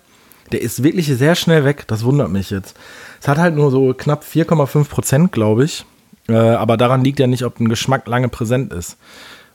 Der 0.53 0.63
ist 0.63 0.83
wirklich 0.83 1.07
sehr 1.07 1.35
schnell 1.35 1.65
weg. 1.65 1.85
Das 1.87 2.05
wundert 2.05 2.31
mich 2.31 2.51
jetzt. 2.51 2.77
Es 3.21 3.29
hat 3.29 3.39
halt 3.39 3.55
nur 3.55 3.71
so 3.71 3.95
knapp 3.95 4.25
4,5 4.25 4.89
Prozent, 4.89 5.33
glaube 5.33 5.65
ich. 5.65 5.85
Äh, 6.29 6.37
aber 6.37 6.77
daran 6.77 7.03
liegt 7.05 7.19
ja 7.19 7.27
nicht, 7.27 7.45
ob 7.45 7.61
ein 7.61 7.69
Geschmack 7.69 8.07
lange 8.07 8.29
präsent 8.29 8.73
ist. 8.73 8.97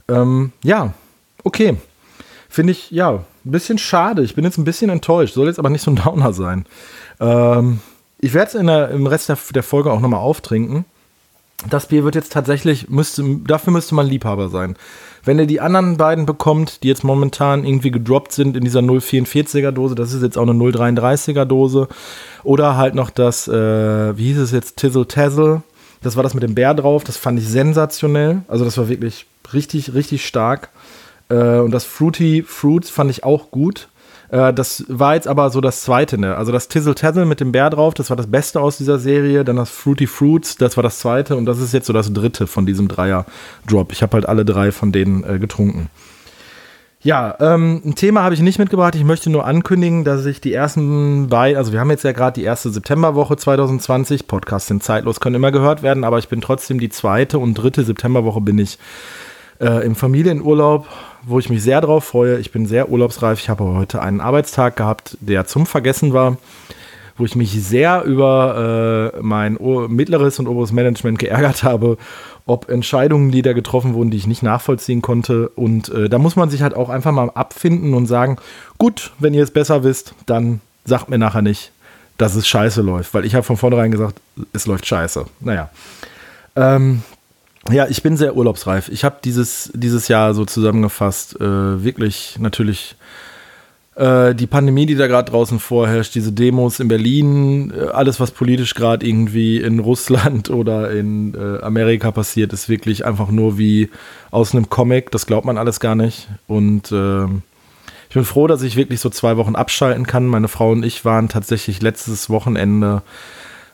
Ähm, 0.07 0.51
ja, 0.63 0.93
okay. 1.43 1.77
Finde 2.49 2.71
ich, 2.71 2.91
ja, 2.91 3.11
ein 3.11 3.51
bisschen 3.51 3.77
schade. 3.77 4.23
Ich 4.23 4.35
bin 4.35 4.43
jetzt 4.43 4.57
ein 4.57 4.65
bisschen 4.65 4.89
enttäuscht. 4.89 5.35
Soll 5.35 5.47
jetzt 5.47 5.59
aber 5.59 5.69
nicht 5.69 5.83
so 5.83 5.91
ein 5.91 5.95
Downer 5.95 6.33
sein. 6.33 6.65
Ähm, 7.19 7.79
ich 8.19 8.33
werde 8.33 8.49
es 8.49 8.91
im 8.91 9.07
Rest 9.07 9.29
der, 9.29 9.37
der 9.53 9.63
Folge 9.63 9.91
auch 9.91 9.99
nochmal 9.99 10.19
auftrinken. 10.19 10.85
Das 11.69 11.87
Bier 11.87 12.05
wird 12.05 12.15
jetzt 12.15 12.31
tatsächlich, 12.31 12.89
müsste, 12.89 13.23
dafür 13.45 13.73
müsste 13.73 13.93
man 13.93 14.07
Liebhaber 14.07 14.47
sein. 14.47 14.77
Wenn 15.25 15.39
ihr 15.39 15.45
die 15.45 15.59
anderen 15.59 15.97
beiden 15.97 16.25
bekommt, 16.25 16.83
die 16.83 16.87
jetzt 16.87 17.03
momentan 17.03 17.65
irgendwie 17.65 17.91
gedroppt 17.91 18.31
sind 18.31 18.55
in 18.55 18.63
dieser 18.63 18.79
044er 18.79 19.71
Dose, 19.71 19.95
das 19.95 20.13
ist 20.13 20.23
jetzt 20.23 20.37
auch 20.37 20.47
eine 20.47 20.53
033er 20.53 21.43
Dose, 21.43 21.89
oder 22.43 22.77
halt 22.77 22.95
noch 22.95 23.09
das, 23.09 23.49
äh, 23.49 24.17
wie 24.17 24.27
hieß 24.27 24.37
es 24.37 24.51
jetzt, 24.51 24.77
Tizzle 24.77 25.07
Tazzle. 25.07 25.61
Das 26.01 26.15
war 26.15 26.23
das 26.23 26.33
mit 26.33 26.43
dem 26.43 26.55
Bär 26.55 26.73
drauf. 26.73 27.03
Das 27.03 27.17
fand 27.17 27.39
ich 27.39 27.47
sensationell. 27.47 28.43
Also 28.47 28.63
das 28.63 28.77
war 28.77 28.87
wirklich 28.87 29.25
richtig, 29.53 29.93
richtig 29.93 30.25
stark. 30.25 30.69
Äh, 31.27 31.59
und 31.59 31.71
das 31.71 31.83
Fruity 31.83 32.43
Fruits 32.47 32.89
fand 32.89 33.11
ich 33.11 33.25
auch 33.25 33.51
gut. 33.51 33.89
Äh, 34.29 34.53
das 34.53 34.85
war 34.87 35.15
jetzt 35.15 35.27
aber 35.27 35.49
so 35.49 35.61
das 35.61 35.81
zweite, 35.81 36.17
ne? 36.17 36.35
Also 36.35 36.51
das 36.51 36.67
Tizzle 36.67 36.95
Tazzle 36.95 37.25
mit 37.25 37.39
dem 37.39 37.51
Bär 37.51 37.69
drauf, 37.69 37.93
das 37.93 38.09
war 38.09 38.17
das 38.17 38.27
Beste 38.27 38.61
aus 38.61 38.77
dieser 38.77 38.99
Serie. 38.99 39.43
Dann 39.43 39.55
das 39.55 39.69
Fruity 39.69 40.07
Fruits, 40.07 40.55
das 40.57 40.77
war 40.77 40.83
das 40.83 40.99
zweite. 40.99 41.35
Und 41.35 41.45
das 41.45 41.59
ist 41.59 41.73
jetzt 41.73 41.87
so 41.87 41.93
das 41.93 42.13
dritte 42.13 42.47
von 42.47 42.65
diesem 42.65 42.87
Dreier-Drop. 42.87 43.91
Ich 43.91 44.01
habe 44.01 44.13
halt 44.13 44.27
alle 44.27 44.45
drei 44.45 44.71
von 44.71 44.91
denen 44.91 45.23
äh, 45.23 45.39
getrunken. 45.39 45.89
Ja, 47.01 47.37
ähm, 47.39 47.81
ein 47.85 47.95
Thema 47.95 48.23
habe 48.23 48.35
ich 48.35 48.41
nicht 48.41 48.59
mitgebracht. 48.59 48.93
Ich 48.93 49.05
möchte 49.05 49.29
nur 49.29 49.45
ankündigen, 49.45 50.03
dass 50.03 50.25
ich 50.25 50.41
die 50.41 50.51
ersten 50.51 51.29
beiden, 51.29 51.57
also 51.57 51.71
wir 51.71 51.79
haben 51.79 51.89
jetzt 51.89 52.03
ja 52.03 52.11
gerade 52.11 52.33
die 52.33 52.43
erste 52.43 52.71
Septemberwoche 52.71 53.37
2020. 53.37 54.27
Podcasts 54.27 54.67
sind 54.67 54.83
zeitlos, 54.83 55.21
können 55.21 55.37
immer 55.37 55.53
gehört 55.53 55.81
werden, 55.81 56.03
aber 56.03 56.19
ich 56.19 56.27
bin 56.27 56.41
trotzdem 56.41 56.77
die 56.77 56.89
zweite 56.89 57.39
und 57.39 57.53
dritte 57.53 57.85
Septemberwoche 57.85 58.41
bin 58.41 58.59
ich 58.59 58.77
äh, 59.59 59.85
im 59.85 59.95
Familienurlaub, 59.95 60.87
wo 61.23 61.39
ich 61.39 61.49
mich 61.49 61.63
sehr 61.63 61.81
drauf 61.81 62.05
freue. 62.05 62.39
Ich 62.39 62.51
bin 62.51 62.65
sehr 62.65 62.89
urlaubsreif. 62.89 63.39
Ich 63.39 63.49
habe 63.49 63.63
heute 63.63 64.01
einen 64.01 64.21
Arbeitstag 64.21 64.75
gehabt, 64.75 65.17
der 65.21 65.45
zum 65.45 65.65
Vergessen 65.65 66.13
war 66.13 66.37
wo 67.19 67.25
ich 67.25 67.35
mich 67.35 67.51
sehr 67.51 68.03
über 68.03 69.11
äh, 69.13 69.19
mein 69.21 69.57
mittleres 69.89 70.39
und 70.39 70.47
oberes 70.47 70.71
Management 70.71 71.19
geärgert 71.19 71.63
habe, 71.63 71.97
ob 72.45 72.69
Entscheidungen, 72.69 73.31
die 73.31 73.41
da 73.41 73.53
getroffen 73.53 73.93
wurden, 73.93 74.09
die 74.09 74.17
ich 74.17 74.25
nicht 74.25 74.41
nachvollziehen 74.41 75.01
konnte. 75.01 75.49
Und 75.49 75.89
äh, 75.89 76.09
da 76.09 76.17
muss 76.17 76.35
man 76.35 76.49
sich 76.49 76.61
halt 76.61 76.73
auch 76.73 76.89
einfach 76.89 77.11
mal 77.11 77.29
abfinden 77.29 77.93
und 77.93 78.07
sagen, 78.07 78.37
gut, 78.77 79.11
wenn 79.19 79.33
ihr 79.33 79.43
es 79.43 79.51
besser 79.51 79.83
wisst, 79.83 80.15
dann 80.25 80.61
sagt 80.85 81.09
mir 81.09 81.17
nachher 81.17 81.41
nicht, 81.41 81.71
dass 82.17 82.35
es 82.35 82.47
scheiße 82.47 82.81
läuft, 82.81 83.13
weil 83.13 83.25
ich 83.25 83.35
habe 83.35 83.43
von 83.43 83.57
vornherein 83.57 83.91
gesagt, 83.91 84.19
es 84.53 84.65
läuft 84.65 84.87
scheiße. 84.87 85.25
Naja. 85.41 85.69
Ähm, 86.55 87.03
ja, 87.69 87.87
ich 87.87 88.01
bin 88.01 88.17
sehr 88.17 88.35
urlaubsreif. 88.35 88.89
Ich 88.89 89.03
habe 89.03 89.17
dieses, 89.23 89.71
dieses 89.73 90.07
Jahr 90.07 90.33
so 90.33 90.45
zusammengefasst, 90.45 91.39
äh, 91.39 91.83
wirklich 91.83 92.37
natürlich 92.39 92.95
äh, 93.99 94.33
die 94.33 94.47
Pandemie, 94.47 94.85
die 94.85 94.95
da 94.95 95.07
gerade 95.07 95.29
draußen 95.29 95.59
vorherrscht, 95.59 96.15
diese 96.15 96.31
Demos 96.31 96.79
in 96.79 96.87
Berlin, 96.87 97.73
äh, 97.75 97.89
alles, 97.89 98.19
was 98.19 98.31
politisch 98.31 98.73
gerade 98.73 99.05
irgendwie 99.05 99.57
in 99.57 99.79
Russland 99.79 100.49
oder 100.49 100.91
in 100.91 101.35
äh, 101.35 101.61
Amerika 101.61 102.11
passiert, 102.11 102.53
ist 102.53 102.69
wirklich 102.69 103.05
einfach 103.05 103.29
nur 103.29 103.57
wie 103.57 103.89
aus 104.31 104.55
einem 104.55 104.69
Comic. 104.69 105.11
Das 105.11 105.25
glaubt 105.25 105.45
man 105.45 105.57
alles 105.57 105.81
gar 105.81 105.95
nicht. 105.95 106.29
Und 106.47 106.91
äh, 106.93 107.25
ich 108.07 108.15
bin 108.15 108.25
froh, 108.25 108.47
dass 108.47 108.63
ich 108.63 108.77
wirklich 108.77 109.01
so 109.01 109.09
zwei 109.09 109.35
Wochen 109.37 109.55
abschalten 109.55 110.07
kann. 110.07 110.25
Meine 110.27 110.47
Frau 110.47 110.71
und 110.71 110.83
ich 110.83 111.03
waren 111.03 111.27
tatsächlich 111.27 111.81
letztes 111.81 112.29
Wochenende 112.29 113.03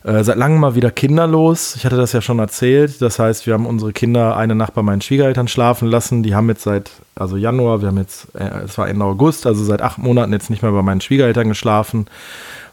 äh, 0.05 0.23
seit 0.23 0.37
langem 0.37 0.59
mal 0.59 0.75
wieder 0.75 0.91
kinderlos. 0.91 1.75
Ich 1.75 1.85
hatte 1.85 1.97
das 1.97 2.13
ja 2.13 2.21
schon 2.21 2.37
erzählt. 2.37 3.01
Das 3.01 3.17
heißt, 3.17 3.47
wir 3.47 3.53
haben 3.53 3.65
unsere 3.65 3.91
Kinder 3.91 4.37
eine 4.37 4.53
Nacht 4.53 4.75
bei 4.75 4.83
meinen 4.83 5.01
Schwiegereltern 5.01 5.47
schlafen 5.47 5.89
lassen. 5.89 6.21
Die 6.21 6.35
haben 6.35 6.47
jetzt 6.47 6.63
seit, 6.63 6.91
also 7.15 7.37
Januar, 7.37 7.81
wir 7.81 7.87
haben 7.87 7.97
jetzt, 7.97 8.27
äh, 8.35 8.63
es 8.65 8.77
war 8.77 8.87
Ende 8.87 9.03
August, 9.03 9.47
also 9.47 9.63
seit 9.63 9.81
acht 9.81 9.97
Monaten 9.97 10.31
jetzt 10.31 10.49
nicht 10.49 10.61
mehr 10.61 10.71
bei 10.71 10.83
meinen 10.83 11.01
Schwiegereltern 11.01 11.47
geschlafen, 11.47 12.05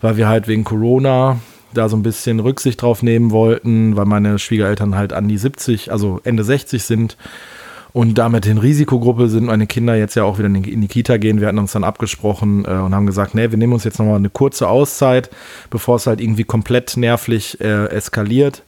weil 0.02 0.18
wir 0.18 0.28
halt 0.28 0.46
wegen 0.46 0.64
Corona 0.64 1.38
da 1.72 1.88
so 1.88 1.96
ein 1.96 2.02
bisschen 2.02 2.38
Rücksicht 2.38 2.82
drauf 2.82 3.02
nehmen 3.02 3.30
wollten, 3.30 3.96
weil 3.96 4.04
meine 4.04 4.38
Schwiegereltern 4.38 4.94
halt 4.94 5.14
an 5.14 5.26
die 5.26 5.38
70, 5.38 5.90
also 5.90 6.20
Ende 6.24 6.44
60 6.44 6.82
sind 6.82 7.16
und 7.92 8.16
damit 8.16 8.46
in 8.46 8.58
Risikogruppe 8.58 9.28
sind 9.28 9.44
meine 9.44 9.66
Kinder 9.66 9.94
jetzt 9.94 10.14
ja 10.14 10.24
auch 10.24 10.38
wieder 10.38 10.46
in 10.48 10.80
die 10.80 10.88
Kita 10.88 11.18
gehen. 11.18 11.40
Wir 11.40 11.48
hatten 11.48 11.58
uns 11.58 11.72
dann 11.72 11.84
abgesprochen 11.84 12.64
äh, 12.64 12.70
und 12.70 12.94
haben 12.94 13.06
gesagt, 13.06 13.34
nee, 13.34 13.50
wir 13.50 13.58
nehmen 13.58 13.74
uns 13.74 13.84
jetzt 13.84 13.98
nochmal 13.98 14.16
eine 14.16 14.30
kurze 14.30 14.68
Auszeit, 14.68 15.30
bevor 15.68 15.96
es 15.96 16.06
halt 16.06 16.20
irgendwie 16.20 16.44
komplett 16.44 16.96
nervlich 16.96 17.60
äh, 17.60 17.86
eskaliert. 17.90 18.62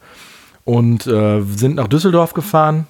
Und 0.65 1.07
äh, 1.07 1.43
sind 1.43 1.77
nach 1.77 1.89
Düsseldorf 1.89 2.33
gefahren. 2.35 2.87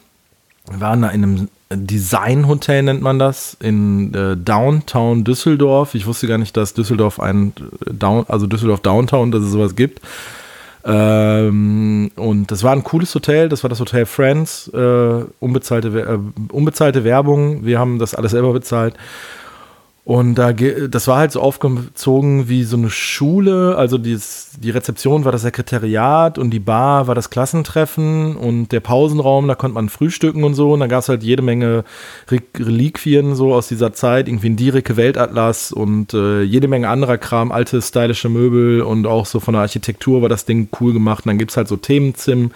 Wir 0.70 0.80
waren 0.80 1.02
da 1.02 1.08
in 1.08 1.22
einem 1.22 1.48
Designhotel, 1.70 2.82
nennt 2.82 3.02
man 3.02 3.18
das, 3.18 3.56
in 3.60 4.14
äh, 4.14 4.36
Downtown 4.36 5.24
Düsseldorf. 5.24 5.94
Ich 5.94 6.06
wusste 6.06 6.26
gar 6.26 6.38
nicht, 6.38 6.56
dass 6.56 6.74
Düsseldorf 6.74 7.20
ein 7.20 7.52
äh, 7.86 7.92
Down, 7.92 8.24
also 8.28 8.46
Düsseldorf 8.46 8.80
Downtown, 8.80 9.30
dass 9.30 9.42
es 9.42 9.50
sowas 9.50 9.76
gibt. 9.76 10.00
Ähm, 10.86 12.10
und 12.16 12.50
das 12.50 12.62
war 12.62 12.72
ein 12.72 12.84
cooles 12.84 13.14
Hotel, 13.14 13.48
das 13.48 13.62
war 13.64 13.70
das 13.70 13.80
Hotel 13.80 14.04
Friends, 14.04 14.68
äh, 14.68 15.24
unbezahlte, 15.40 15.88
äh, 15.88 16.18
unbezahlte 16.52 17.04
Werbung, 17.04 17.64
wir 17.64 17.78
haben 17.78 17.98
das 17.98 18.14
alles 18.14 18.32
selber 18.32 18.52
bezahlt. 18.52 18.94
Und 20.06 20.34
da, 20.34 20.52
das 20.52 21.08
war 21.08 21.16
halt 21.16 21.32
so 21.32 21.40
aufgezogen 21.40 22.46
wie 22.46 22.64
so 22.64 22.76
eine 22.76 22.90
Schule. 22.90 23.76
Also 23.78 23.96
die, 23.96 24.18
die 24.58 24.70
Rezeption 24.70 25.24
war 25.24 25.32
das 25.32 25.40
Sekretariat 25.42 26.36
und 26.36 26.50
die 26.50 26.60
Bar 26.60 27.06
war 27.06 27.14
das 27.14 27.30
Klassentreffen 27.30 28.36
und 28.36 28.70
der 28.70 28.80
Pausenraum, 28.80 29.48
da 29.48 29.54
konnte 29.54 29.76
man 29.76 29.88
frühstücken 29.88 30.44
und 30.44 30.52
so. 30.52 30.74
Und 30.74 30.80
da 30.80 30.88
gab 30.88 31.00
es 31.00 31.08
halt 31.08 31.22
jede 31.22 31.40
Menge 31.40 31.84
Reliquien 32.28 33.34
so 33.34 33.54
aus 33.54 33.68
dieser 33.68 33.94
Zeit, 33.94 34.28
irgendwie 34.28 34.50
ein 34.50 34.56
Direke 34.56 34.98
Weltatlas 34.98 35.72
und 35.72 36.12
äh, 36.12 36.42
jede 36.42 36.68
Menge 36.68 36.90
anderer 36.90 37.16
Kram, 37.16 37.50
alte 37.50 37.80
stylische 37.80 38.28
Möbel 38.28 38.82
und 38.82 39.06
auch 39.06 39.24
so 39.24 39.40
von 39.40 39.54
der 39.54 39.62
Architektur 39.62 40.20
war 40.20 40.28
das 40.28 40.44
Ding 40.44 40.68
cool 40.80 40.92
gemacht. 40.92 41.24
Und 41.24 41.30
dann 41.30 41.38
gibt 41.38 41.52
es 41.52 41.56
halt 41.56 41.68
so 41.68 41.76
Themenzimmer, 41.76 42.50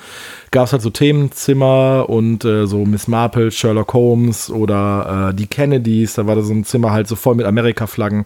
gab 0.50 0.66
es 0.66 0.72
halt 0.72 0.82
so 0.82 0.90
Themenzimmer 0.90 2.06
und 2.08 2.44
äh, 2.44 2.66
so 2.66 2.84
Miss 2.84 3.08
Marple, 3.08 3.50
Sherlock 3.50 3.92
Holmes 3.92 4.50
oder 4.50 5.30
äh, 5.30 5.34
die 5.34 5.46
Kennedys, 5.46 6.14
da 6.14 6.26
war 6.26 6.36
da 6.36 6.42
so 6.42 6.52
ein 6.52 6.64
Zimmer 6.64 6.92
halt 6.92 7.08
so 7.08 7.16
voll 7.16 7.34
mit 7.34 7.46
Amerika-Flaggen. 7.46 8.24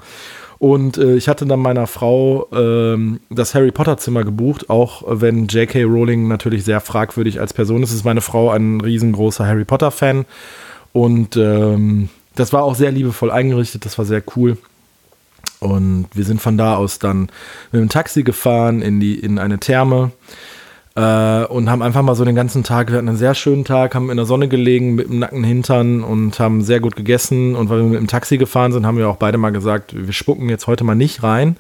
Und 0.59 0.97
äh, 0.97 1.17
ich 1.17 1.29
hatte 1.29 1.45
dann 1.45 1.59
meiner 1.59 1.88
Frau 1.88 2.47
ähm, 2.52 3.19
das 3.31 3.55
Harry 3.55 3.73
Potter 3.73 3.99
Zimmer 3.99 4.23
gebucht, 4.23 4.71
auch 4.71 5.02
wenn 5.09 5.49
J.K. 5.49 5.83
Rowling 5.83 6.29
natürlich 6.29 6.64
sehr 6.64 6.81
fragwürdig 6.81 7.41
als 7.41 7.52
Person 7.52 7.83
ist, 7.83 7.93
ist 7.93 8.05
meine 8.05 8.21
Frau 8.21 8.50
ein 8.50 8.81
riesengroßer 8.81 9.45
Harry 9.45 9.64
Potter 9.64 9.91
Fan. 9.91 10.25
Und 10.93 11.37
ähm, 11.37 12.11
das 12.37 12.52
war 12.52 12.62
auch 12.62 12.76
sehr 12.76 12.93
liebevoll 12.93 13.33
eingerichtet, 13.33 13.85
das 13.85 13.99
war 13.99 14.05
sehr 14.05 14.23
cool. 14.37 14.57
Und 15.59 16.07
wir 16.14 16.25
sind 16.25 16.41
von 16.41 16.57
da 16.57 16.76
aus 16.76 16.99
dann 16.99 17.29
mit 17.73 17.81
dem 17.81 17.88
Taxi 17.88 18.23
gefahren 18.23 18.83
in, 18.83 19.00
die, 19.00 19.19
in 19.19 19.38
eine 19.41 19.59
Therme. 19.59 20.12
Äh, 20.95 21.45
und 21.47 21.71
haben 21.71 21.83
einfach 21.83 22.03
mal 22.03 22.15
so 22.15 22.25
den 22.25 22.35
ganzen 22.35 22.65
Tag, 22.65 22.91
wir 22.91 22.99
hatten 22.99 23.09
einen 23.09 23.17
sehr 23.17 23.35
schönen 23.35 23.65
Tag, 23.65 23.95
haben 23.95 24.11
in 24.11 24.17
der 24.17 24.27
Sonne 24.27 24.49
gelegen 24.49 24.95
mit 24.95 25.09
dem 25.09 25.21
nackten 25.21 25.45
Hintern 25.45 26.03
und 26.03 26.39
haben 26.39 26.63
sehr 26.63 26.81
gut 26.81 26.97
gegessen. 26.97 27.57
Und 27.57 27.71
weil 27.71 27.79
wir 27.79 27.85
mit 27.85 27.99
dem 27.99 28.09
Taxi 28.09 28.37
gefahren 28.37 28.73
sind, 28.73 28.87
haben 28.87 28.99
wir 28.99 29.09
auch 29.09 29.17
beide 29.17 29.39
mal 29.39 29.51
gesagt, 29.51 29.95
wir 29.95 30.13
spucken 30.13 30.49
jetzt 30.49 30.67
heute 30.67 30.85
mal 30.85 30.95
nicht 30.95 31.23
rein. 31.23 31.57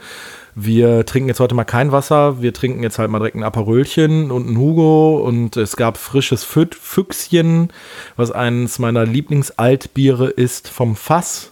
Wir 0.54 1.06
trinken 1.06 1.28
jetzt 1.28 1.40
heute 1.40 1.54
mal 1.54 1.64
kein 1.64 1.92
Wasser, 1.92 2.42
wir 2.42 2.52
trinken 2.52 2.82
jetzt 2.82 2.98
halt 2.98 3.10
mal 3.10 3.20
direkt 3.20 3.36
ein 3.36 3.42
Aperölchen 3.42 4.30
und 4.30 4.50
ein 4.50 4.58
Hugo 4.58 5.16
und 5.26 5.56
es 5.56 5.76
gab 5.76 5.96
frisches 5.96 6.44
Füchschen, 6.44 7.70
was 8.16 8.32
eines 8.32 8.78
meiner 8.78 9.06
Lieblingsaltbiere 9.06 10.28
ist 10.28 10.68
vom 10.68 10.94
Fass 10.94 11.51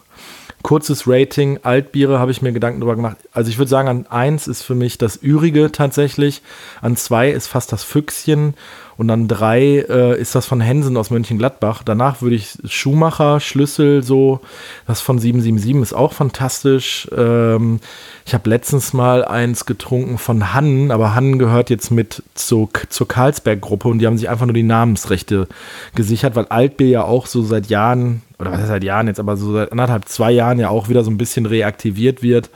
Kurzes 0.63 1.05
Rating, 1.07 1.59
Altbiere 1.63 2.19
habe 2.19 2.31
ich 2.31 2.43
mir 2.43 2.53
Gedanken 2.53 2.81
drüber 2.81 2.97
gemacht. 2.97 3.17
Also 3.33 3.51
ich 3.51 3.59
würde 3.59 3.71
sagen, 3.71 3.89
an 3.89 4.07
eins 4.09 4.47
ist 4.47 4.63
für 4.63 4.75
mich 4.75 4.99
das 4.99 5.23
Ürige 5.23 5.73
tatsächlich, 5.73 6.43
an 6.83 6.97
zwei 6.97 7.31
ist 7.31 7.47
fast 7.47 7.73
das 7.73 7.83
Füchschen 7.83 8.55
und 9.01 9.09
dann 9.09 9.29
drei 9.29 9.87
äh, 9.89 10.21
ist 10.21 10.35
das 10.35 10.45
von 10.45 10.61
Hensen 10.61 10.99
aus 10.99 11.09
Mönchengladbach. 11.09 11.83
Danach 11.83 12.21
würde 12.21 12.37
ich 12.37 12.59
Schumacher, 12.67 13.41
Schlüssel, 13.41 14.03
so, 14.03 14.41
das 14.87 15.01
von 15.01 15.19
777 15.19 15.81
ist 15.83 15.95
auch 15.95 16.13
fantastisch. 16.13 17.09
Ähm, 17.17 17.81
ich 18.27 18.35
habe 18.35 18.51
letztens 18.51 18.93
mal 18.93 19.25
eins 19.25 19.65
getrunken 19.65 20.19
von 20.19 20.53
Hannen, 20.53 20.91
aber 20.91 21.15
Hannen 21.15 21.39
gehört 21.39 21.71
jetzt 21.71 21.91
mit 21.91 22.23
zu, 22.35 22.69
zur 22.91 23.09
Karlsberg-Gruppe 23.09 23.89
und 23.89 24.01
die 24.01 24.07
haben 24.07 24.19
sich 24.19 24.29
einfach 24.29 24.45
nur 24.45 24.53
die 24.53 24.63
Namensrechte 24.63 25.49
gesichert, 25.95 26.37
weil 26.37 26.45
Altbier 26.49 26.89
ja 26.89 27.05
auch 27.05 27.25
so 27.25 27.43
seit 27.43 27.69
Jahren, 27.69 28.21
oder 28.41 28.51
was 28.53 28.59
heißt 28.59 28.69
seit 28.69 28.85
Jahren 28.85 29.07
jetzt, 29.07 29.21
aber 29.21 29.37
so 29.37 29.53
seit 29.53 29.71
anderthalb, 29.71 30.09
zwei 30.09 30.31
Jahren 30.33 30.59
ja 30.59 30.71
auch 30.71 30.89
wieder 30.89 31.05
so 31.05 31.11
ein 31.11 31.19
bisschen 31.19 31.47
reaktiviert 31.47 32.23
wird. 32.23 32.51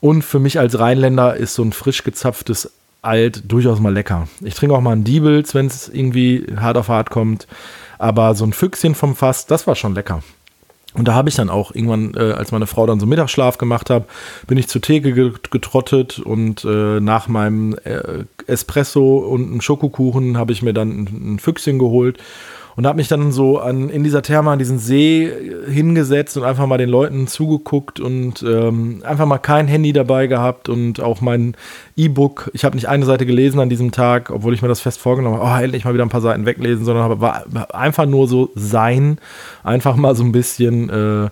Und 0.00 0.22
für 0.22 0.38
mich 0.38 0.58
als 0.58 0.78
Rheinländer 0.78 1.36
ist 1.36 1.54
so 1.54 1.62
ein 1.62 1.72
frisch 1.72 2.04
gezapftes 2.04 2.70
alt 3.02 3.50
durchaus 3.50 3.80
mal 3.80 3.92
lecker. 3.92 4.28
Ich 4.42 4.54
trinke 4.54 4.74
auch 4.74 4.80
mal 4.80 4.92
einen 4.92 5.04
Diebels, 5.04 5.54
wenn 5.54 5.66
es 5.66 5.88
irgendwie 5.88 6.46
hart 6.56 6.76
auf 6.76 6.88
hart 6.88 7.10
kommt. 7.10 7.46
Aber 7.98 8.34
so 8.34 8.44
ein 8.44 8.52
Füchschen 8.52 8.94
vom 8.94 9.16
Fass, 9.16 9.46
das 9.46 9.66
war 9.66 9.74
schon 9.74 9.94
lecker. 9.94 10.22
Und 10.92 11.08
da 11.08 11.14
habe 11.14 11.28
ich 11.28 11.34
dann 11.34 11.50
auch 11.50 11.74
irgendwann, 11.74 12.14
äh, 12.14 12.32
als 12.32 12.52
meine 12.52 12.66
Frau 12.66 12.86
dann 12.86 13.00
so 13.00 13.06
Mittagsschlaf 13.06 13.58
gemacht 13.58 13.90
hat, 13.90 14.04
bin 14.46 14.56
ich 14.56 14.68
zur 14.68 14.80
Theke 14.80 15.32
getrottet 15.50 16.18
und 16.18 16.64
äh, 16.64 17.00
nach 17.00 17.28
meinem 17.28 17.76
äh, 17.84 18.24
Espresso 18.46 19.18
und 19.18 19.46
einem 19.46 19.60
Schokokuchen 19.60 20.38
habe 20.38 20.52
ich 20.52 20.62
mir 20.62 20.72
dann 20.72 20.90
ein, 20.90 21.34
ein 21.34 21.38
Füchschen 21.38 21.78
geholt 21.78 22.18
und 22.76 22.86
habe 22.86 22.98
mich 22.98 23.08
dann 23.08 23.32
so 23.32 23.58
an, 23.58 23.88
in 23.88 24.04
dieser 24.04 24.20
Therme 24.20 24.50
an 24.50 24.58
diesen 24.58 24.78
See 24.78 25.32
hingesetzt 25.66 26.36
und 26.36 26.44
einfach 26.44 26.66
mal 26.66 26.76
den 26.76 26.90
Leuten 26.90 27.26
zugeguckt 27.26 28.00
und 28.00 28.42
ähm, 28.42 29.02
einfach 29.02 29.24
mal 29.24 29.38
kein 29.38 29.66
Handy 29.66 29.94
dabei 29.94 30.26
gehabt 30.26 30.68
und 30.68 31.00
auch 31.00 31.22
mein 31.22 31.56
E-Book. 31.96 32.50
Ich 32.52 32.64
habe 32.64 32.76
nicht 32.76 32.88
eine 32.88 33.06
Seite 33.06 33.24
gelesen 33.24 33.60
an 33.60 33.70
diesem 33.70 33.92
Tag, 33.92 34.30
obwohl 34.30 34.52
ich 34.52 34.60
mir 34.60 34.68
das 34.68 34.80
fest 34.80 35.00
vorgenommen 35.00 35.40
habe, 35.40 35.60
oh, 35.60 35.64
endlich 35.64 35.86
mal 35.86 35.94
wieder 35.94 36.04
ein 36.04 36.10
paar 36.10 36.20
Seiten 36.20 36.44
weglesen, 36.44 36.84
sondern 36.84 37.04
habe, 37.04 37.20
war 37.20 37.74
einfach 37.74 38.04
nur 38.04 38.28
so 38.28 38.50
sein, 38.54 39.18
einfach 39.64 39.96
mal 39.96 40.14
so 40.14 40.22
ein 40.22 40.32
bisschen 40.32 40.90
äh, 40.90 41.30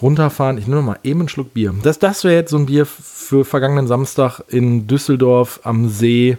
runterfahren. 0.00 0.58
Ich 0.58 0.68
nehme 0.68 0.82
mal 0.82 0.98
eben 1.02 1.20
einen 1.20 1.28
Schluck 1.28 1.54
Bier. 1.54 1.74
Das, 1.82 1.98
das 1.98 2.22
wäre 2.22 2.34
jetzt 2.34 2.50
so 2.50 2.56
ein 2.56 2.66
Bier 2.66 2.86
für 2.86 3.44
vergangenen 3.44 3.88
Samstag 3.88 4.40
in 4.48 4.86
Düsseldorf 4.86 5.60
am 5.64 5.88
See 5.88 6.38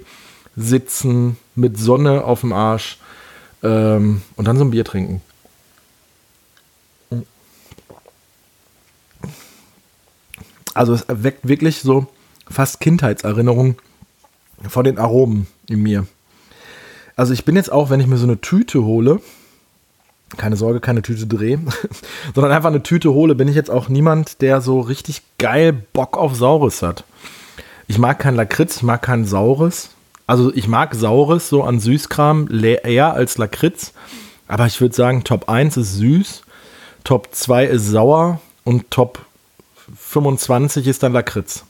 sitzen 0.55 1.35
mit 1.55 1.77
Sonne 1.77 2.23
auf 2.23 2.41
dem 2.41 2.53
Arsch 2.53 2.99
ähm, 3.65 4.21
und 4.35 4.47
dann 4.47 4.57
so 4.57 4.63
ein 4.63 4.71
Bier 4.71 4.85
trinken. 4.85 5.21
Also 10.73 10.93
es 10.93 11.01
erweckt 11.03 11.47
wirklich 11.47 11.81
so 11.81 12.07
fast 12.49 12.79
Kindheitserinnerungen 12.79 13.77
von 14.67 14.83
den 14.83 14.99
Aromen 14.99 15.47
in 15.67 15.81
mir. 15.81 16.05
Also 17.15 17.33
ich 17.33 17.45
bin 17.45 17.55
jetzt 17.55 17.71
auch, 17.71 17.89
wenn 17.89 18.01
ich 18.01 18.07
mir 18.07 18.17
so 18.17 18.25
eine 18.25 18.41
Tüte 18.41 18.83
hole, 18.83 19.21
keine 20.37 20.57
Sorge, 20.57 20.81
keine 20.81 21.01
Tüte 21.01 21.27
drehe, 21.27 21.59
sondern 22.35 22.51
einfach 22.51 22.69
eine 22.69 22.83
Tüte 22.83 23.13
hole, 23.13 23.35
bin 23.35 23.47
ich 23.47 23.55
jetzt 23.55 23.71
auch 23.71 23.87
niemand, 23.87 24.41
der 24.41 24.59
so 24.61 24.81
richtig 24.81 25.21
geil 25.37 25.73
Bock 25.93 26.17
auf 26.17 26.35
Saures 26.35 26.81
hat. 26.81 27.05
Ich 27.87 27.97
mag 27.97 28.19
kein 28.19 28.35
Lakritz, 28.35 28.77
ich 28.77 28.83
mag 28.83 29.01
kein 29.01 29.25
Saures. 29.25 29.91
Also 30.27 30.53
ich 30.53 30.67
mag 30.67 30.95
Saures 30.95 31.49
so 31.49 31.63
an 31.63 31.79
Süßkram 31.79 32.49
eher 32.61 33.13
als 33.13 33.37
Lakritz. 33.37 33.93
Aber 34.47 34.65
ich 34.67 34.79
würde 34.79 34.95
sagen, 34.95 35.23
Top 35.23 35.49
1 35.49 35.77
ist 35.77 35.95
süß, 35.95 36.43
Top 37.03 37.29
2 37.31 37.65
ist 37.65 37.87
sauer 37.87 38.39
und 38.63 38.91
Top 38.91 39.19
25 39.97 40.87
ist 40.87 41.03
dann 41.03 41.13
Lakritz. 41.13 41.63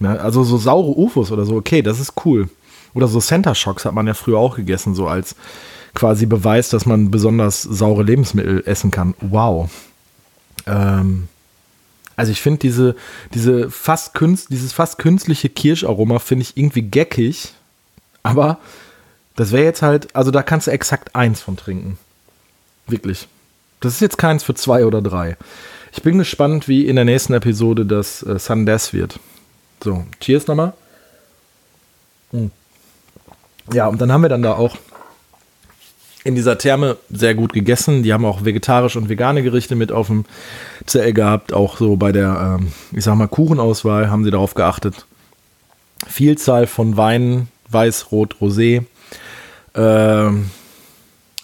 Ja, 0.00 0.14
also 0.16 0.42
so 0.44 0.56
saure 0.56 0.96
Ufos 0.98 1.30
oder 1.30 1.44
so, 1.44 1.56
okay, 1.56 1.82
das 1.82 2.00
ist 2.00 2.14
cool. 2.24 2.48
Oder 2.94 3.06
so 3.06 3.20
Center 3.20 3.54
Shocks 3.54 3.84
hat 3.84 3.94
man 3.94 4.06
ja 4.06 4.14
früher 4.14 4.38
auch 4.38 4.56
gegessen, 4.56 4.94
so 4.94 5.06
als 5.06 5.36
quasi 5.94 6.26
Beweis, 6.26 6.70
dass 6.70 6.86
man 6.86 7.10
besonders 7.10 7.62
saure 7.62 8.02
Lebensmittel 8.02 8.62
essen 8.66 8.90
kann. 8.90 9.14
Wow. 9.20 9.70
Ähm, 10.66 11.28
also 12.16 12.32
ich 12.32 12.40
finde 12.40 12.60
diese, 12.60 12.96
diese 13.34 13.70
fast 13.70 14.14
künst, 14.14 14.50
dieses 14.50 14.72
fast 14.72 14.98
künstliche 14.98 15.48
Kirscharoma 15.48 16.18
finde 16.18 16.42
ich 16.42 16.56
irgendwie 16.56 16.82
geckig. 16.82 17.54
Aber 18.22 18.58
das 19.36 19.52
wäre 19.52 19.64
jetzt 19.64 19.82
halt, 19.82 20.14
also 20.14 20.30
da 20.30 20.42
kannst 20.42 20.66
du 20.66 20.70
exakt 20.70 21.14
eins 21.14 21.40
von 21.40 21.56
trinken. 21.56 21.98
Wirklich. 22.86 23.28
Das 23.80 23.94
ist 23.94 24.00
jetzt 24.00 24.18
keins 24.18 24.44
für 24.44 24.54
zwei 24.54 24.84
oder 24.84 25.00
drei. 25.00 25.36
Ich 25.92 26.02
bin 26.02 26.18
gespannt, 26.18 26.68
wie 26.68 26.86
in 26.86 26.96
der 26.96 27.04
nächsten 27.04 27.32
Episode 27.32 27.86
das 27.86 28.22
äh, 28.22 28.38
Sundays 28.38 28.92
wird. 28.92 29.18
So, 29.82 30.04
cheers 30.20 30.46
nochmal. 30.46 30.74
Hm. 32.32 32.50
Ja, 33.72 33.86
und 33.86 34.00
dann 34.00 34.12
haben 34.12 34.22
wir 34.22 34.28
dann 34.28 34.42
da 34.42 34.52
auch 34.52 34.76
in 36.24 36.34
dieser 36.34 36.58
Therme 36.58 36.98
sehr 37.08 37.34
gut 37.34 37.52
gegessen. 37.52 38.02
Die 38.02 38.12
haben 38.12 38.24
auch 38.24 38.44
vegetarisch 38.44 38.96
und 38.96 39.08
vegane 39.08 39.42
Gerichte 39.42 39.74
mit 39.74 39.90
auf 39.90 40.08
dem 40.08 40.26
Zell 40.86 41.12
gehabt. 41.12 41.52
Auch 41.52 41.78
so 41.78 41.96
bei 41.96 42.12
der, 42.12 42.58
ähm, 42.60 42.72
ich 42.92 43.04
sag 43.04 43.14
mal, 43.14 43.28
Kuchenauswahl 43.28 44.10
haben 44.10 44.24
sie 44.24 44.30
darauf 44.30 44.54
geachtet. 44.54 45.06
Vielzahl 46.06 46.66
von 46.66 46.96
Weinen, 46.96 47.48
Weiß, 47.70 48.12
Rot, 48.12 48.36
Rosé. 48.40 48.84
Ähm, 49.74 50.50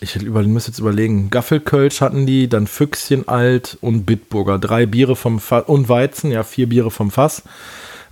ich 0.00 0.20
müsste 0.20 0.70
jetzt 0.70 0.78
überlegen. 0.78 1.30
Gaffelkölsch 1.30 2.00
hatten 2.00 2.26
die, 2.26 2.48
dann 2.48 2.66
Füchschen 2.66 3.28
alt 3.28 3.78
und 3.80 4.04
Bitburger. 4.04 4.58
Drei 4.58 4.86
Biere 4.86 5.16
vom 5.16 5.40
Fass 5.40 5.64
und 5.66 5.88
Weizen, 5.88 6.30
ja, 6.30 6.42
vier 6.42 6.68
Biere 6.68 6.90
vom 6.90 7.10
Fass. 7.10 7.42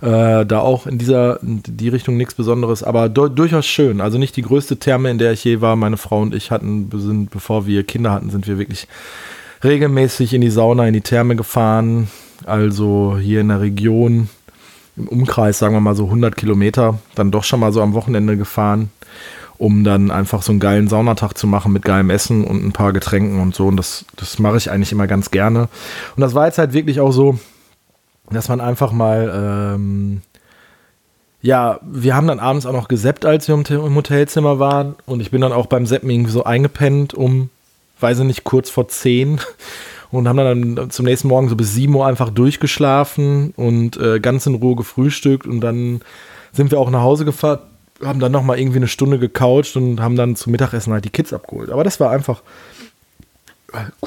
Äh, 0.01 0.45
da 0.45 0.59
auch 0.59 0.87
in 0.87 0.97
dieser 0.97 1.41
in 1.41 1.61
die 1.65 1.89
Richtung 1.89 2.17
nichts 2.17 2.33
Besonderes, 2.33 2.83
aber 2.83 3.07
durchaus 3.07 3.65
schön. 3.65 4.01
Also 4.01 4.17
nicht 4.17 4.35
die 4.35 4.41
größte 4.41 4.77
Therme, 4.77 5.09
in 5.09 5.17
der 5.19 5.31
ich 5.31 5.43
je 5.43 5.61
war. 5.61 5.75
Meine 5.75 5.97
Frau 5.97 6.21
und 6.21 6.35
ich 6.35 6.51
hatten, 6.51 6.89
sind, 6.93 7.31
bevor 7.31 7.65
wir 7.65 7.83
Kinder 7.83 8.11
hatten, 8.11 8.29
sind 8.29 8.47
wir 8.47 8.57
wirklich 8.57 8.87
regelmäßig 9.63 10.33
in 10.33 10.41
die 10.41 10.49
Sauna, 10.49 10.87
in 10.87 10.93
die 10.93 11.01
Therme 11.01 11.35
gefahren. 11.35 12.09
Also 12.45 13.17
hier 13.19 13.41
in 13.41 13.47
der 13.47 13.61
Region 13.61 14.29
im 14.97 15.07
Umkreis, 15.07 15.59
sagen 15.59 15.73
wir 15.73 15.81
mal 15.81 15.95
so 15.95 16.05
100 16.05 16.35
Kilometer, 16.35 16.99
dann 17.15 17.31
doch 17.31 17.43
schon 17.43 17.59
mal 17.59 17.73
so 17.73 17.81
am 17.81 17.93
Wochenende 17.93 18.37
gefahren, 18.37 18.91
um 19.57 19.83
dann 19.83 20.11
einfach 20.11 20.41
so 20.41 20.51
einen 20.51 20.59
geilen 20.59 20.87
Saunatag 20.87 21.37
zu 21.37 21.47
machen 21.47 21.73
mit 21.73 21.83
geilem 21.83 22.09
Essen 22.09 22.45
und 22.45 22.65
ein 22.65 22.71
paar 22.71 22.93
Getränken 22.93 23.41
und 23.41 23.55
so. 23.55 23.67
Und 23.67 23.77
das, 23.77 24.05
das 24.15 24.39
mache 24.39 24.57
ich 24.57 24.71
eigentlich 24.71 24.91
immer 24.91 25.07
ganz 25.07 25.31
gerne. 25.31 25.67
Und 26.15 26.21
das 26.21 26.33
war 26.33 26.45
jetzt 26.45 26.57
halt 26.57 26.73
wirklich 26.73 26.99
auch 26.99 27.11
so, 27.11 27.37
dass 28.29 28.49
man 28.49 28.61
einfach 28.61 28.91
mal, 28.91 29.75
ähm, 29.75 30.21
ja, 31.41 31.79
wir 31.83 32.15
haben 32.15 32.27
dann 32.27 32.39
abends 32.39 32.65
auch 32.65 32.73
noch 32.73 32.87
geseppt, 32.87 33.25
als 33.25 33.47
wir 33.47 33.55
im 33.55 33.95
Hotelzimmer 33.95 34.59
waren. 34.59 34.95
Und 35.05 35.19
ich 35.19 35.31
bin 35.31 35.41
dann 35.41 35.53
auch 35.53 35.67
beim 35.67 35.85
Seppen 35.85 36.09
irgendwie 36.09 36.31
so 36.31 36.43
eingepennt 36.43 37.13
um, 37.13 37.49
weiß 37.99 38.19
ich 38.19 38.25
nicht, 38.25 38.43
kurz 38.43 38.69
vor 38.69 38.87
zehn 38.87 39.39
und 40.15 40.27
haben 40.27 40.37
dann 40.37 40.89
zum 40.89 41.05
nächsten 41.05 41.27
Morgen 41.27 41.49
so 41.49 41.55
bis 41.55 41.73
7 41.73 41.93
Uhr 41.93 42.05
einfach 42.05 42.29
durchgeschlafen 42.29 43.53
und 43.55 43.97
äh, 43.97 44.19
ganz 44.19 44.45
in 44.45 44.55
Ruhe 44.55 44.75
gefrühstückt. 44.75 45.47
Und 45.47 45.61
dann 45.61 46.01
sind 46.51 46.71
wir 46.71 46.79
auch 46.79 46.89
nach 46.89 47.01
Hause 47.01 47.25
gefahren, 47.25 47.59
haben 48.03 48.19
dann 48.19 48.31
nochmal 48.31 48.59
irgendwie 48.59 48.77
eine 48.77 48.87
Stunde 48.87 49.19
gecoucht 49.19 49.75
und 49.75 50.01
haben 50.01 50.15
dann 50.15 50.35
zum 50.35 50.51
Mittagessen 50.51 50.93
halt 50.93 51.05
die 51.05 51.09
Kids 51.09 51.33
abgeholt. 51.33 51.69
Aber 51.69 51.83
das 51.83 51.99
war 51.99 52.11
einfach 52.11 52.41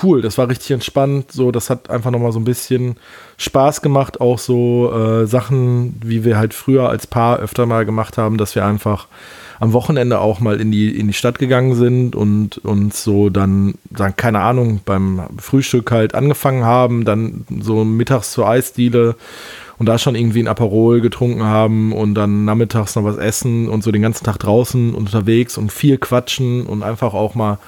cool, 0.02 0.22
das 0.22 0.38
war 0.38 0.48
richtig 0.48 0.70
entspannt, 0.70 1.32
so, 1.32 1.50
das 1.50 1.70
hat 1.70 1.90
einfach 1.90 2.10
nochmal 2.10 2.32
so 2.32 2.38
ein 2.38 2.44
bisschen 2.44 2.96
Spaß 3.36 3.82
gemacht, 3.82 4.20
auch 4.20 4.38
so 4.38 4.92
äh, 4.92 5.26
Sachen, 5.26 6.00
wie 6.02 6.24
wir 6.24 6.38
halt 6.38 6.54
früher 6.54 6.88
als 6.88 7.06
Paar 7.06 7.38
öfter 7.38 7.66
mal 7.66 7.84
gemacht 7.84 8.18
haben, 8.18 8.38
dass 8.38 8.54
wir 8.54 8.64
einfach 8.64 9.08
am 9.60 9.72
Wochenende 9.72 10.20
auch 10.20 10.40
mal 10.40 10.60
in 10.60 10.70
die, 10.70 10.96
in 10.96 11.08
die 11.08 11.12
Stadt 11.12 11.38
gegangen 11.38 11.74
sind 11.74 12.14
und 12.14 12.58
uns 12.58 13.02
so 13.02 13.28
dann, 13.28 13.74
dann, 13.90 14.14
keine 14.16 14.40
Ahnung, 14.40 14.80
beim 14.84 15.22
Frühstück 15.38 15.90
halt 15.90 16.14
angefangen 16.14 16.64
haben, 16.64 17.04
dann 17.04 17.44
so 17.60 17.84
mittags 17.84 18.32
zur 18.32 18.48
Eisdiele 18.48 19.16
und 19.78 19.86
da 19.86 19.98
schon 19.98 20.14
irgendwie 20.14 20.42
ein 20.42 20.48
Aperol 20.48 21.00
getrunken 21.00 21.44
haben 21.44 21.92
und 21.92 22.14
dann 22.14 22.44
nachmittags 22.44 22.94
noch 22.96 23.04
was 23.04 23.16
essen 23.16 23.68
und 23.68 23.82
so 23.82 23.90
den 23.92 24.02
ganzen 24.02 24.24
Tag 24.24 24.38
draußen 24.38 24.94
unterwegs 24.94 25.58
und 25.58 25.72
viel 25.72 25.98
quatschen 25.98 26.66
und 26.66 26.82
einfach 26.82 27.14
auch 27.14 27.34
mal 27.34 27.58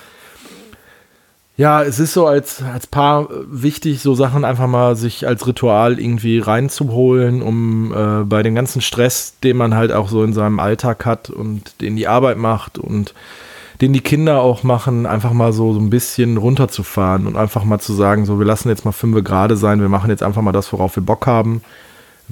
ja, 1.60 1.82
es 1.82 1.98
ist 1.98 2.14
so 2.14 2.26
als, 2.26 2.62
als 2.62 2.86
Paar 2.86 3.28
wichtig, 3.46 4.00
so 4.00 4.14
Sachen 4.14 4.46
einfach 4.46 4.66
mal 4.66 4.96
sich 4.96 5.26
als 5.26 5.46
Ritual 5.46 6.00
irgendwie 6.00 6.38
reinzuholen, 6.38 7.42
um 7.42 7.92
äh, 7.92 8.24
bei 8.24 8.42
dem 8.42 8.54
ganzen 8.54 8.80
Stress, 8.80 9.34
den 9.44 9.58
man 9.58 9.74
halt 9.74 9.92
auch 9.92 10.08
so 10.08 10.24
in 10.24 10.32
seinem 10.32 10.58
Alltag 10.58 11.04
hat 11.04 11.28
und 11.28 11.82
den 11.82 11.96
die 11.96 12.08
Arbeit 12.08 12.38
macht 12.38 12.78
und 12.78 13.12
den 13.82 13.92
die 13.92 14.00
Kinder 14.00 14.40
auch 14.40 14.62
machen, 14.62 15.04
einfach 15.04 15.34
mal 15.34 15.52
so, 15.52 15.74
so 15.74 15.80
ein 15.80 15.90
bisschen 15.90 16.38
runterzufahren 16.38 17.26
und 17.26 17.36
einfach 17.36 17.64
mal 17.64 17.78
zu 17.78 17.92
sagen, 17.92 18.24
so 18.24 18.38
wir 18.38 18.46
lassen 18.46 18.70
jetzt 18.70 18.86
mal 18.86 18.92
fünf 18.92 19.22
gerade 19.22 19.58
sein, 19.58 19.82
wir 19.82 19.90
machen 19.90 20.08
jetzt 20.08 20.22
einfach 20.22 20.40
mal 20.40 20.52
das, 20.52 20.72
worauf 20.72 20.96
wir 20.96 21.02
Bock 21.02 21.26
haben 21.26 21.60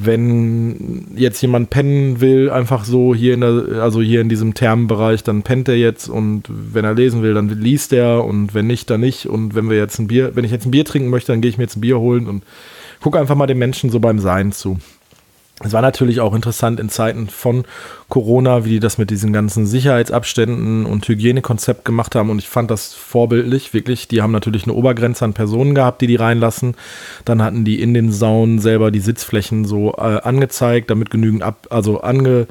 wenn 0.00 1.08
jetzt 1.16 1.42
jemand 1.42 1.70
pennen 1.70 2.20
will, 2.20 2.50
einfach 2.50 2.84
so 2.84 3.16
hier 3.16 3.34
in 3.34 3.40
der, 3.40 3.82
also 3.82 4.00
hier 4.00 4.20
in 4.20 4.28
diesem 4.28 4.54
Thermenbereich, 4.54 5.24
dann 5.24 5.42
pennt 5.42 5.68
er 5.68 5.76
jetzt 5.76 6.08
und 6.08 6.44
wenn 6.48 6.84
er 6.84 6.94
lesen 6.94 7.20
will, 7.22 7.34
dann 7.34 7.48
liest 7.48 7.92
er 7.92 8.24
und 8.24 8.54
wenn 8.54 8.68
nicht, 8.68 8.88
dann 8.90 9.00
nicht. 9.00 9.26
Und 9.26 9.56
wenn 9.56 9.68
wir 9.68 9.76
jetzt 9.76 9.98
ein 9.98 10.06
Bier, 10.06 10.37
wenn 10.37 10.44
ich 10.44 10.52
jetzt 10.52 10.66
ein 10.66 10.70
Bier 10.70 10.84
trinken 10.84 11.11
möchte, 11.11 11.32
dann 11.32 11.40
gehe 11.40 11.48
ich 11.48 11.58
mir 11.58 11.64
jetzt 11.64 11.76
ein 11.76 11.80
Bier 11.80 11.98
holen 11.98 12.28
und 12.28 12.44
guck 13.00 13.16
einfach 13.16 13.34
mal 13.34 13.48
den 13.48 13.58
Menschen 13.58 13.90
so 13.90 13.98
beim 13.98 14.20
Sein 14.20 14.52
zu. 14.52 14.78
Es 15.64 15.73
war 15.73 15.83
natürlich 15.83 16.21
auch 16.21 16.35
interessant 16.35 16.79
in 16.79 16.88
Zeiten 16.88 17.29
von 17.29 17.64
Corona, 18.09 18.64
wie 18.64 18.71
die 18.71 18.81
das 18.81 18.97
mit 18.97 19.11
diesen 19.11 19.33
ganzen 19.33 19.66
Sicherheitsabständen 19.66 20.87
und 20.87 21.09
Hygienekonzept 21.09 21.85
gemacht 21.85 22.14
haben. 22.14 22.31
Und 22.31 22.38
ich 22.38 22.49
fand 22.49 22.71
das 22.71 22.94
vorbildlich, 22.94 23.75
wirklich. 23.75 24.07
Die 24.07 24.23
haben 24.23 24.31
natürlich 24.31 24.64
eine 24.64 24.75
Obergrenze 24.75 25.25
an 25.25 25.33
Personen 25.33 25.75
gehabt, 25.75 26.01
die 26.01 26.07
die 26.07 26.16
reinlassen. 26.16 26.77
Dann 27.25 27.42
hatten 27.42 27.64
die 27.64 27.83
in 27.83 27.92
den 27.92 28.12
Saunen 28.12 28.61
selber 28.61 28.92
die 28.92 29.01
Sitzflächen 29.01 29.64
so 29.64 29.94
äh, 29.94 30.21
angezeigt, 30.23 30.90
damit 30.90 31.11
genügend 31.11 31.42
ab, 31.42 31.66
also 31.71 32.03
ange, 32.03 32.47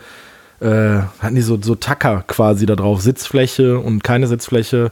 äh, 0.60 1.00
hatten 1.20 1.36
die 1.36 1.41
so, 1.41 1.58
so 1.62 1.76
Tacker 1.76 2.26
quasi 2.28 2.65
da 2.65 2.76
drauf, 2.76 3.02
Sitzfläche 3.02 3.80
und 3.80 4.04
keine 4.04 4.28
Sitzfläche 4.28 4.91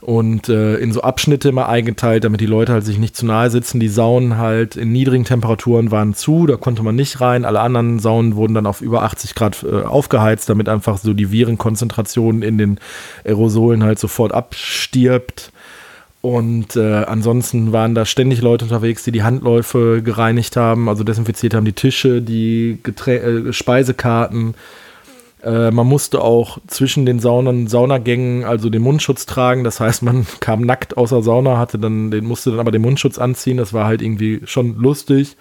und 0.00 0.48
äh, 0.48 0.76
in 0.76 0.92
so 0.92 1.02
Abschnitte 1.02 1.50
immer 1.50 1.68
eingeteilt, 1.68 2.24
damit 2.24 2.40
die 2.40 2.46
Leute 2.46 2.72
halt 2.72 2.84
sich 2.84 2.98
nicht 2.98 3.16
zu 3.16 3.26
nahe 3.26 3.50
sitzen. 3.50 3.80
Die 3.80 3.88
Saunen 3.88 4.38
halt 4.38 4.76
in 4.76 4.92
niedrigen 4.92 5.24
Temperaturen 5.24 5.90
waren 5.90 6.14
zu, 6.14 6.46
da 6.46 6.56
konnte 6.56 6.82
man 6.82 6.96
nicht 6.96 7.20
rein. 7.20 7.44
Alle 7.44 7.60
anderen 7.60 7.98
Saunen 7.98 8.34
wurden 8.34 8.54
dann 8.54 8.66
auf 8.66 8.80
über 8.80 9.02
80 9.02 9.34
Grad 9.34 9.62
äh, 9.62 9.82
aufgeheizt, 9.82 10.48
damit 10.48 10.68
einfach 10.68 10.96
so 10.98 11.12
die 11.12 11.30
Virenkonzentration 11.30 12.42
in 12.42 12.56
den 12.56 12.78
Aerosolen 13.24 13.84
halt 13.84 13.98
sofort 13.98 14.32
abstirbt. 14.32 15.52
Und 16.22 16.76
äh, 16.76 17.04
ansonsten 17.04 17.72
waren 17.72 17.94
da 17.94 18.04
ständig 18.04 18.42
Leute 18.42 18.66
unterwegs, 18.66 19.04
die 19.04 19.12
die 19.12 19.22
Handläufe 19.22 20.02
gereinigt 20.02 20.56
haben, 20.56 20.88
also 20.88 21.02
desinfiziert 21.02 21.54
haben, 21.54 21.64
die 21.64 21.72
Tische, 21.72 22.20
die 22.20 22.78
Geträ 22.82 23.16
äh, 23.16 23.52
Speisekarten, 23.52 24.54
äh, 25.42 25.70
man 25.70 25.86
musste 25.86 26.20
auch 26.20 26.58
zwischen 26.66 27.06
den 27.06 27.18
Saunen, 27.18 27.66
Saunagängen 27.66 28.44
also 28.44 28.70
den 28.70 28.82
Mundschutz 28.82 29.26
tragen. 29.26 29.64
Das 29.64 29.80
heißt, 29.80 30.02
man 30.02 30.26
kam 30.40 30.62
nackt 30.62 30.96
aus 30.96 31.10
der 31.10 31.22
Sauna, 31.22 31.58
hatte 31.58 31.78
dann, 31.78 32.10
den 32.10 32.24
musste 32.24 32.50
dann 32.50 32.60
aber 32.60 32.70
den 32.70 32.82
Mundschutz 32.82 33.18
anziehen. 33.18 33.56
Das 33.56 33.72
war 33.72 33.86
halt 33.86 34.02
irgendwie 34.02 34.40
schon 34.44 34.76
lustig. 34.76 35.36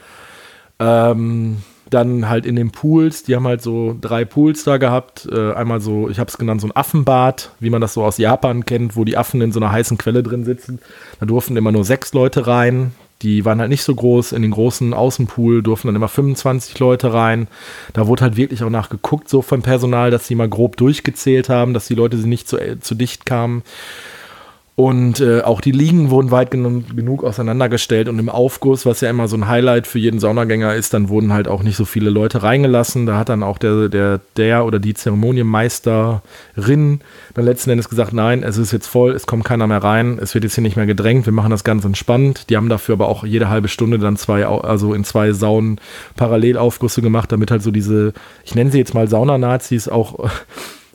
Ähm, 0.79 1.57
dann 1.89 2.29
halt 2.29 2.45
in 2.45 2.55
den 2.55 2.71
Pools, 2.71 3.23
die 3.23 3.35
haben 3.35 3.47
halt 3.47 3.61
so 3.61 3.97
drei 3.99 4.23
Pools 4.23 4.63
da 4.63 4.77
gehabt. 4.77 5.27
Äh, 5.31 5.53
einmal 5.53 5.81
so, 5.81 6.07
ich 6.09 6.19
habe 6.19 6.29
es 6.29 6.37
genannt, 6.37 6.61
so 6.61 6.67
ein 6.67 6.75
Affenbad, 6.75 7.51
wie 7.59 7.69
man 7.69 7.81
das 7.81 7.93
so 7.93 8.03
aus 8.03 8.17
Japan 8.17 8.65
kennt, 8.65 8.95
wo 8.95 9.03
die 9.03 9.17
Affen 9.17 9.41
in 9.41 9.51
so 9.51 9.59
einer 9.59 9.71
heißen 9.71 9.97
Quelle 9.97 10.23
drin 10.23 10.45
sitzen. 10.45 10.79
Da 11.19 11.25
durften 11.25 11.57
immer 11.57 11.71
nur 11.71 11.83
sechs 11.83 12.13
Leute 12.13 12.47
rein. 12.47 12.93
Die 13.21 13.43
waren 13.43 13.59
halt 13.59 13.69
nicht 13.69 13.83
so 13.83 13.93
groß. 13.93 14.31
In 14.31 14.41
den 14.41 14.51
großen 14.51 14.93
Außenpool 14.93 15.61
durften 15.61 15.87
dann 15.87 15.95
immer 15.95 16.07
25 16.07 16.79
Leute 16.79 17.13
rein. 17.13 17.47
Da 17.93 18.07
wurde 18.07 18.23
halt 18.23 18.37
wirklich 18.37 18.63
auch 18.63 18.69
nachgeguckt, 18.69 19.27
so 19.27 19.41
vom 19.41 19.61
Personal, 19.61 20.09
dass 20.11 20.27
sie 20.27 20.35
mal 20.35 20.49
grob 20.49 20.77
durchgezählt 20.77 21.49
haben, 21.49 21.73
dass 21.73 21.87
die 21.87 21.95
Leute 21.95 22.17
sie 22.17 22.27
nicht 22.27 22.47
zu, 22.47 22.57
äh, 22.57 22.79
zu 22.79 22.95
dicht 22.95 23.25
kamen. 23.25 23.63
Und 24.79 25.19
äh, 25.19 25.41
auch 25.41 25.59
die 25.59 25.73
Liegen 25.73 26.09
wurden 26.09 26.31
weit 26.31 26.51
gen 26.51 26.85
genug 26.95 27.25
auseinandergestellt 27.25 28.07
und 28.07 28.17
im 28.17 28.29
Aufguss, 28.29 28.85
was 28.85 29.01
ja 29.01 29.09
immer 29.09 29.27
so 29.27 29.35
ein 29.35 29.49
Highlight 29.49 29.87
für 29.87 29.99
jeden 29.99 30.21
Saunagänger 30.21 30.73
ist, 30.73 30.93
dann 30.93 31.09
wurden 31.09 31.33
halt 31.33 31.49
auch 31.49 31.63
nicht 31.63 31.75
so 31.75 31.83
viele 31.83 32.09
Leute 32.09 32.43
reingelassen. 32.43 33.05
Da 33.05 33.17
hat 33.17 33.27
dann 33.27 33.43
auch 33.43 33.57
der, 33.57 33.89
der, 33.89 34.21
der 34.37 34.63
oder 34.63 34.79
die 34.79 34.93
Zeremonienmeisterin 34.93 37.01
dann 37.33 37.43
letzten 37.43 37.71
Endes 37.71 37.89
gesagt, 37.89 38.13
nein, 38.13 38.41
es 38.41 38.57
ist 38.57 38.71
jetzt 38.71 38.87
voll, 38.87 39.11
es 39.11 39.27
kommt 39.27 39.43
keiner 39.43 39.67
mehr 39.67 39.83
rein, 39.83 40.17
es 40.17 40.33
wird 40.33 40.45
jetzt 40.45 40.55
hier 40.55 40.61
nicht 40.61 40.77
mehr 40.77 40.85
gedrängt, 40.85 41.25
wir 41.25 41.33
machen 41.33 41.51
das 41.51 41.65
ganz 41.65 41.83
entspannt. 41.83 42.49
Die 42.49 42.55
haben 42.55 42.69
dafür 42.69 42.93
aber 42.93 43.09
auch 43.09 43.25
jede 43.25 43.49
halbe 43.49 43.67
Stunde 43.67 43.99
dann 43.99 44.15
zwei, 44.15 44.45
also 44.45 44.93
in 44.93 45.03
zwei 45.03 45.33
Saunen 45.33 45.81
Parallelaufgüsse 46.15 47.01
gemacht, 47.01 47.33
damit 47.33 47.51
halt 47.51 47.63
so 47.63 47.71
diese, 47.71 48.13
ich 48.45 48.55
nenne 48.55 48.71
sie 48.71 48.77
jetzt 48.77 48.93
mal 48.93 49.09
Saunanazis 49.09 49.89
auch 49.89 50.29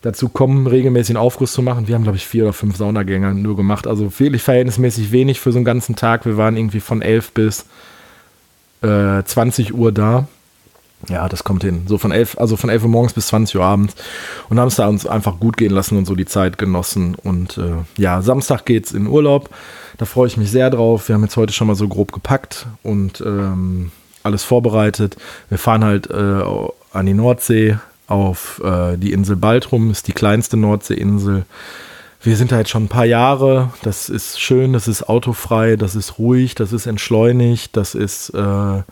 dazu 0.05 0.29
kommen, 0.29 0.67
regelmäßig 0.67 1.17
einen 1.17 1.25
Aufguss 1.25 1.53
zu 1.53 1.63
machen. 1.63 1.89
Wir 1.89 1.95
haben, 1.95 2.03
glaube 2.03 2.19
ich, 2.19 2.27
vier 2.27 2.45
oder 2.45 2.53
fünf 2.53 2.77
Saunagänge 2.77 3.35
nur 3.35 3.57
gemacht. 3.57 3.87
Also 3.87 4.19
wirklich 4.19 4.43
verhältnismäßig 4.43 5.13
wenig 5.13 5.41
für 5.41 5.51
so 5.51 5.59
einen 5.59 5.65
ganzen 5.65 5.97
Tag. 5.97 6.27
Wir 6.27 6.37
waren 6.37 6.59
irgendwie 6.59 6.81
von 6.81 7.01
11 7.01 7.33
bis 7.33 7.65
äh, 8.83 9.23
20 9.25 9.75
Uhr 9.75 9.93
da. 9.93 10.29
Ja, 11.09 11.29
das 11.29 11.43
kommt 11.43 11.65
hin. 11.65 11.85
So 11.87 11.97
von 11.97 12.13
11, 12.13 12.39
also 12.39 12.57
von 12.57 12.69
11 12.69 12.83
Uhr 12.83 12.89
morgens 12.91 13.15
bis 13.15 13.29
20 13.29 13.57
Uhr 13.57 13.65
abends. 13.65 13.95
Und 14.51 14.61
haben 14.61 14.69
es 14.69 14.77
da 14.77 14.89
uns 14.89 15.07
einfach 15.07 15.41
gut 15.41 15.57
gehen 15.57 15.73
lassen 15.73 15.97
und 15.97 16.05
so 16.05 16.15
die 16.15 16.27
Zeit 16.27 16.59
genossen. 16.59 17.15
Und 17.15 17.57
äh, 17.57 17.85
ja, 17.97 18.21
Samstag 18.21 18.67
geht's 18.67 18.93
in 18.93 19.07
Urlaub. 19.07 19.49
Da 19.97 20.05
freue 20.05 20.27
ich 20.27 20.37
mich 20.37 20.51
sehr 20.51 20.69
drauf. 20.69 21.09
Wir 21.09 21.15
haben 21.15 21.23
jetzt 21.23 21.39
heute 21.39 21.55
schon 21.55 21.67
mal 21.67 21.77
so 21.77 21.89
grob 21.89 22.13
gepackt 22.13 22.67
und 22.83 23.23
ähm, 23.23 23.91
alles 24.23 24.45
vorbereitet. 24.45 25.17
Wir 25.49 25.59
fahren 25.59 25.83
halt 25.83 26.11
äh, 26.11 26.43
an 26.93 27.07
die 27.07 27.15
Nordsee, 27.15 27.79
auf 28.07 28.61
äh, 28.65 28.97
die 28.97 29.13
Insel 29.13 29.37
Baltrum, 29.37 29.91
ist 29.91 30.09
die 30.09 30.13
kleinste 30.13 30.57
Nordseeinsel. 30.57 31.45
Wir 32.23 32.37
sind 32.37 32.53
da 32.53 32.59
jetzt 32.59 32.71
schon 32.71 32.85
ein 32.85 32.89
paar 32.89 33.05
Jahre. 33.05 33.71
Das 33.83 34.09
ist 34.09 34.41
schön, 34.41 34.73
das 34.73 34.89
ist 34.89 35.09
autofrei, 35.09 35.77
das 35.77 35.95
ist 35.95 36.19
ruhig, 36.19 36.55
das 36.55 36.73
ist 36.73 36.87
entschleunigt, 36.87 37.77
das 37.77 37.95
ist 37.95 38.31
äh, 38.31 38.83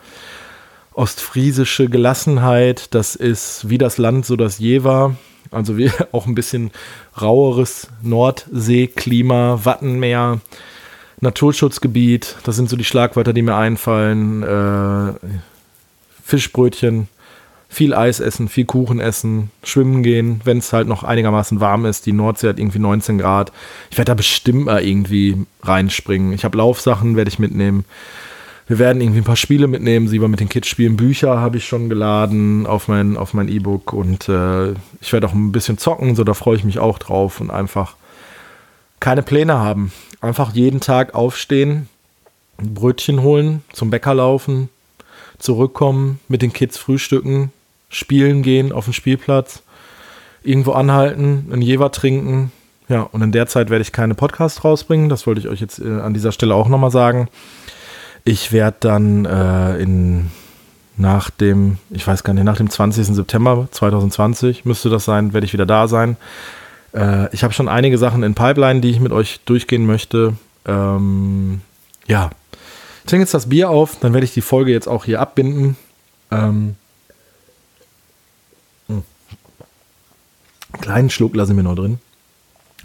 ostfriesische 0.93 1.89
Gelassenheit, 1.89 2.93
das 2.93 3.15
ist 3.15 3.69
wie 3.69 3.77
das 3.77 3.97
Land 3.97 4.25
so 4.25 4.35
das 4.35 4.59
je 4.59 4.83
war. 4.83 5.15
Also 5.51 5.77
wir 5.77 5.91
auch 6.11 6.27
ein 6.27 6.35
bisschen 6.35 6.71
raueres 7.19 7.87
Nordseeklima, 8.01 9.61
Wattenmeer, 9.63 10.39
Naturschutzgebiet. 11.19 12.35
Das 12.43 12.55
sind 12.55 12.69
so 12.69 12.75
die 12.75 12.83
Schlagwörter, 12.83 13.33
die 13.33 13.41
mir 13.41 13.55
einfallen. 13.55 14.43
Äh, 14.43 15.13
Fischbrötchen, 16.23 17.07
viel 17.73 17.93
Eis 17.93 18.19
essen, 18.19 18.47
viel 18.47 18.65
Kuchen 18.65 18.99
essen, 18.99 19.51
schwimmen 19.63 20.03
gehen, 20.03 20.41
wenn 20.43 20.59
es 20.59 20.71
halt 20.71 20.87
noch 20.87 21.03
einigermaßen 21.03 21.59
warm 21.59 21.85
ist. 21.85 22.05
Die 22.05 22.13
Nordsee 22.13 22.49
hat 22.49 22.59
irgendwie 22.59 22.79
19 22.79 23.17
Grad. 23.17 23.51
Ich 23.89 23.97
werde 23.97 24.11
da 24.11 24.15
bestimmt 24.15 24.65
mal 24.65 24.83
irgendwie 24.83 25.45
reinspringen. 25.61 26.33
Ich 26.33 26.45
habe 26.45 26.57
Laufsachen, 26.57 27.15
werde 27.15 27.29
ich 27.29 27.39
mitnehmen. 27.39 27.85
Wir 28.67 28.79
werden 28.79 29.01
irgendwie 29.01 29.21
ein 29.21 29.25
paar 29.25 29.35
Spiele 29.35 29.67
mitnehmen, 29.67 30.07
sie 30.07 30.19
mit 30.19 30.39
den 30.39 30.49
Kids 30.49 30.67
spielen. 30.67 30.95
Bücher 30.95 31.39
habe 31.39 31.57
ich 31.57 31.67
schon 31.67 31.89
geladen 31.89 32.65
auf 32.65 32.87
mein 32.87 33.17
auf 33.17 33.33
mein 33.33 33.49
E-Book 33.49 33.91
und 33.91 34.29
äh, 34.29 34.71
ich 35.01 35.11
werde 35.11 35.27
auch 35.27 35.33
ein 35.33 35.51
bisschen 35.51 35.77
zocken, 35.77 36.15
so 36.15 36.23
da 36.23 36.33
freue 36.33 36.55
ich 36.55 36.63
mich 36.63 36.79
auch 36.79 36.97
drauf 36.97 37.41
und 37.41 37.51
einfach 37.51 37.95
keine 39.01 39.21
Pläne 39.21 39.59
haben. 39.59 39.91
Einfach 40.21 40.53
jeden 40.53 40.79
Tag 40.79 41.13
aufstehen, 41.13 41.89
ein 42.57 42.73
Brötchen 42.73 43.21
holen, 43.21 43.63
zum 43.73 43.89
Bäcker 43.89 44.13
laufen, 44.13 44.69
zurückkommen, 45.39 46.21
mit 46.29 46.41
den 46.41 46.53
Kids 46.53 46.77
frühstücken, 46.77 47.51
spielen 47.93 48.41
gehen 48.41 48.71
auf 48.71 48.85
dem 48.85 48.93
Spielplatz, 48.93 49.63
irgendwo 50.43 50.73
anhalten, 50.73 51.49
ein 51.51 51.61
Jever 51.61 51.91
trinken. 51.91 52.51
Ja, 52.89 53.01
und 53.01 53.21
in 53.21 53.31
der 53.31 53.47
Zeit 53.47 53.69
werde 53.69 53.81
ich 53.81 53.91
keine 53.91 54.13
Podcasts 54.13 54.63
rausbringen. 54.63 55.07
Das 55.07 55.25
wollte 55.25 55.39
ich 55.39 55.47
euch 55.47 55.61
jetzt 55.61 55.79
äh, 55.79 56.01
an 56.01 56.13
dieser 56.13 56.31
Stelle 56.31 56.55
auch 56.55 56.67
nochmal 56.67 56.91
sagen. 56.91 57.29
Ich 58.25 58.51
werde 58.51 58.77
dann 58.81 59.25
äh, 59.25 59.77
in 59.77 60.31
nach 60.95 61.29
dem, 61.29 61.77
ich 61.89 62.05
weiß 62.05 62.23
gar 62.23 62.33
nicht, 62.33 62.43
nach 62.43 62.57
dem 62.57 62.69
20. 62.69 63.07
September 63.07 63.67
2020 63.71 64.65
müsste 64.65 64.89
das 64.89 65.05
sein, 65.05 65.33
werde 65.33 65.45
ich 65.45 65.53
wieder 65.53 65.65
da 65.65 65.87
sein. 65.87 66.17
Äh, 66.93 67.33
ich 67.33 67.43
habe 67.43 67.53
schon 67.53 67.67
einige 67.67 67.97
Sachen 67.97 68.23
in 68.23 68.35
Pipeline, 68.35 68.81
die 68.81 68.91
ich 68.91 68.99
mit 68.99 69.11
euch 69.11 69.39
durchgehen 69.45 69.85
möchte. 69.85 70.33
Ähm, 70.65 71.61
ja, 72.07 72.29
ich 73.03 73.09
trinke 73.09 73.23
jetzt 73.23 73.33
das 73.33 73.49
Bier 73.49 73.69
auf, 73.69 73.97
dann 73.99 74.13
werde 74.13 74.25
ich 74.25 74.33
die 74.33 74.41
Folge 74.41 74.71
jetzt 74.71 74.87
auch 74.87 75.05
hier 75.05 75.19
abbinden. 75.19 75.75
Ähm, 76.31 76.75
Kleinen 80.81 81.09
Schluck 81.09 81.35
lasse 81.35 81.51
ich 81.51 81.55
mir 81.55 81.63
noch 81.63 81.75
drin. 81.75 81.99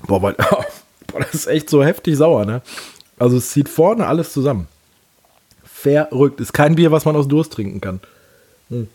Boah, 0.07 0.22
weil, 0.22 0.35
boah, 1.07 1.20
das 1.20 1.35
ist 1.35 1.46
echt 1.46 1.70
so 1.70 1.85
heftig 1.85 2.16
sauer, 2.16 2.44
ne? 2.44 2.62
Also 3.18 3.37
es 3.37 3.51
zieht 3.51 3.68
vorne 3.68 4.07
alles 4.07 4.33
zusammen. 4.33 4.68
Verrückt. 5.64 6.40
Ist 6.40 6.53
kein 6.53 6.77
Bier, 6.77 6.92
was 6.92 7.05
man 7.05 7.16
aus 7.16 7.29
Durst 7.29 7.53
trinken 7.53 7.81
kann. 7.81 8.01
Hm. 8.68 8.88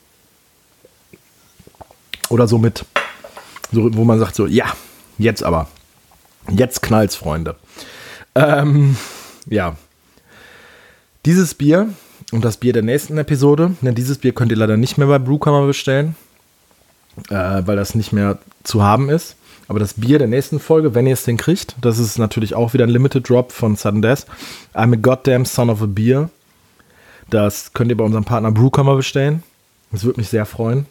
Oder 2.29 2.47
so 2.47 2.57
mit, 2.57 2.85
so, 3.71 3.93
wo 3.95 4.03
man 4.05 4.19
sagt 4.19 4.35
so, 4.35 4.47
ja, 4.47 4.65
jetzt 5.17 5.43
aber. 5.43 5.67
Jetzt 6.49 6.81
knallt's, 6.81 7.15
Freunde. 7.15 7.55
Ähm, 8.35 8.97
ja. 9.45 9.75
Dieses 11.25 11.53
Bier 11.53 11.89
und 12.31 12.43
das 12.43 12.57
Bier 12.57 12.73
der 12.73 12.81
nächsten 12.81 13.17
Episode, 13.17 13.75
ne, 13.81 13.93
dieses 13.93 14.17
Bier 14.17 14.33
könnt 14.33 14.51
ihr 14.51 14.57
leider 14.57 14.77
nicht 14.77 14.97
mehr 14.97 15.07
bei 15.07 15.19
Brewkammer 15.19 15.65
bestellen 15.65 16.15
äh, 17.29 17.61
weil 17.65 17.75
das 17.75 17.95
nicht 17.95 18.13
mehr 18.13 18.37
zu 18.63 18.83
haben 18.83 19.09
ist. 19.09 19.35
Aber 19.67 19.79
das 19.79 19.93
Bier 19.95 20.19
der 20.19 20.27
nächsten 20.27 20.59
Folge, 20.59 20.93
wenn 20.93 21.07
ihr 21.07 21.13
es 21.13 21.23
denn 21.23 21.37
kriegt, 21.37 21.75
das 21.81 21.97
ist 21.97 22.17
natürlich 22.17 22.53
auch 22.53 22.73
wieder 22.73 22.85
ein 22.85 22.89
Limited 22.89 23.27
Drop 23.29 23.51
von 23.51 23.75
Sudden 23.75 24.01
Death. 24.01 24.25
I'm 24.73 24.93
a 24.93 24.97
goddamn 24.97 25.45
son 25.45 25.69
of 25.69 25.81
a 25.81 25.85
beer. 25.87 26.29
Das 27.29 27.73
könnt 27.73 27.89
ihr 27.89 27.97
bei 27.97 28.03
unserem 28.03 28.25
Partner 28.25 28.51
Brewkammer 28.51 28.95
bestellen. 28.95 29.43
Das 29.91 30.03
würde 30.03 30.19
mich 30.19 30.29
sehr 30.29 30.45
freuen, 30.45 30.85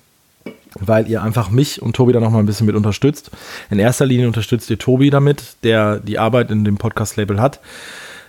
weil 0.81 1.09
ihr 1.09 1.23
einfach 1.23 1.51
mich 1.51 1.83
und 1.83 1.95
Tobi 1.95 2.13
da 2.13 2.21
nochmal 2.21 2.43
ein 2.43 2.47
bisschen 2.47 2.67
mit 2.67 2.77
unterstützt. 2.77 3.31
In 3.71 3.79
erster 3.79 4.07
Linie 4.07 4.27
unterstützt 4.27 4.71
ihr 4.71 4.79
Tobi 4.79 5.11
damit, 5.11 5.57
der 5.65 5.99
die 5.99 6.19
Arbeit 6.19 6.51
in 6.51 6.65
dem 6.65 6.79
Podcast-Label 6.79 7.41
hat, 7.41 7.61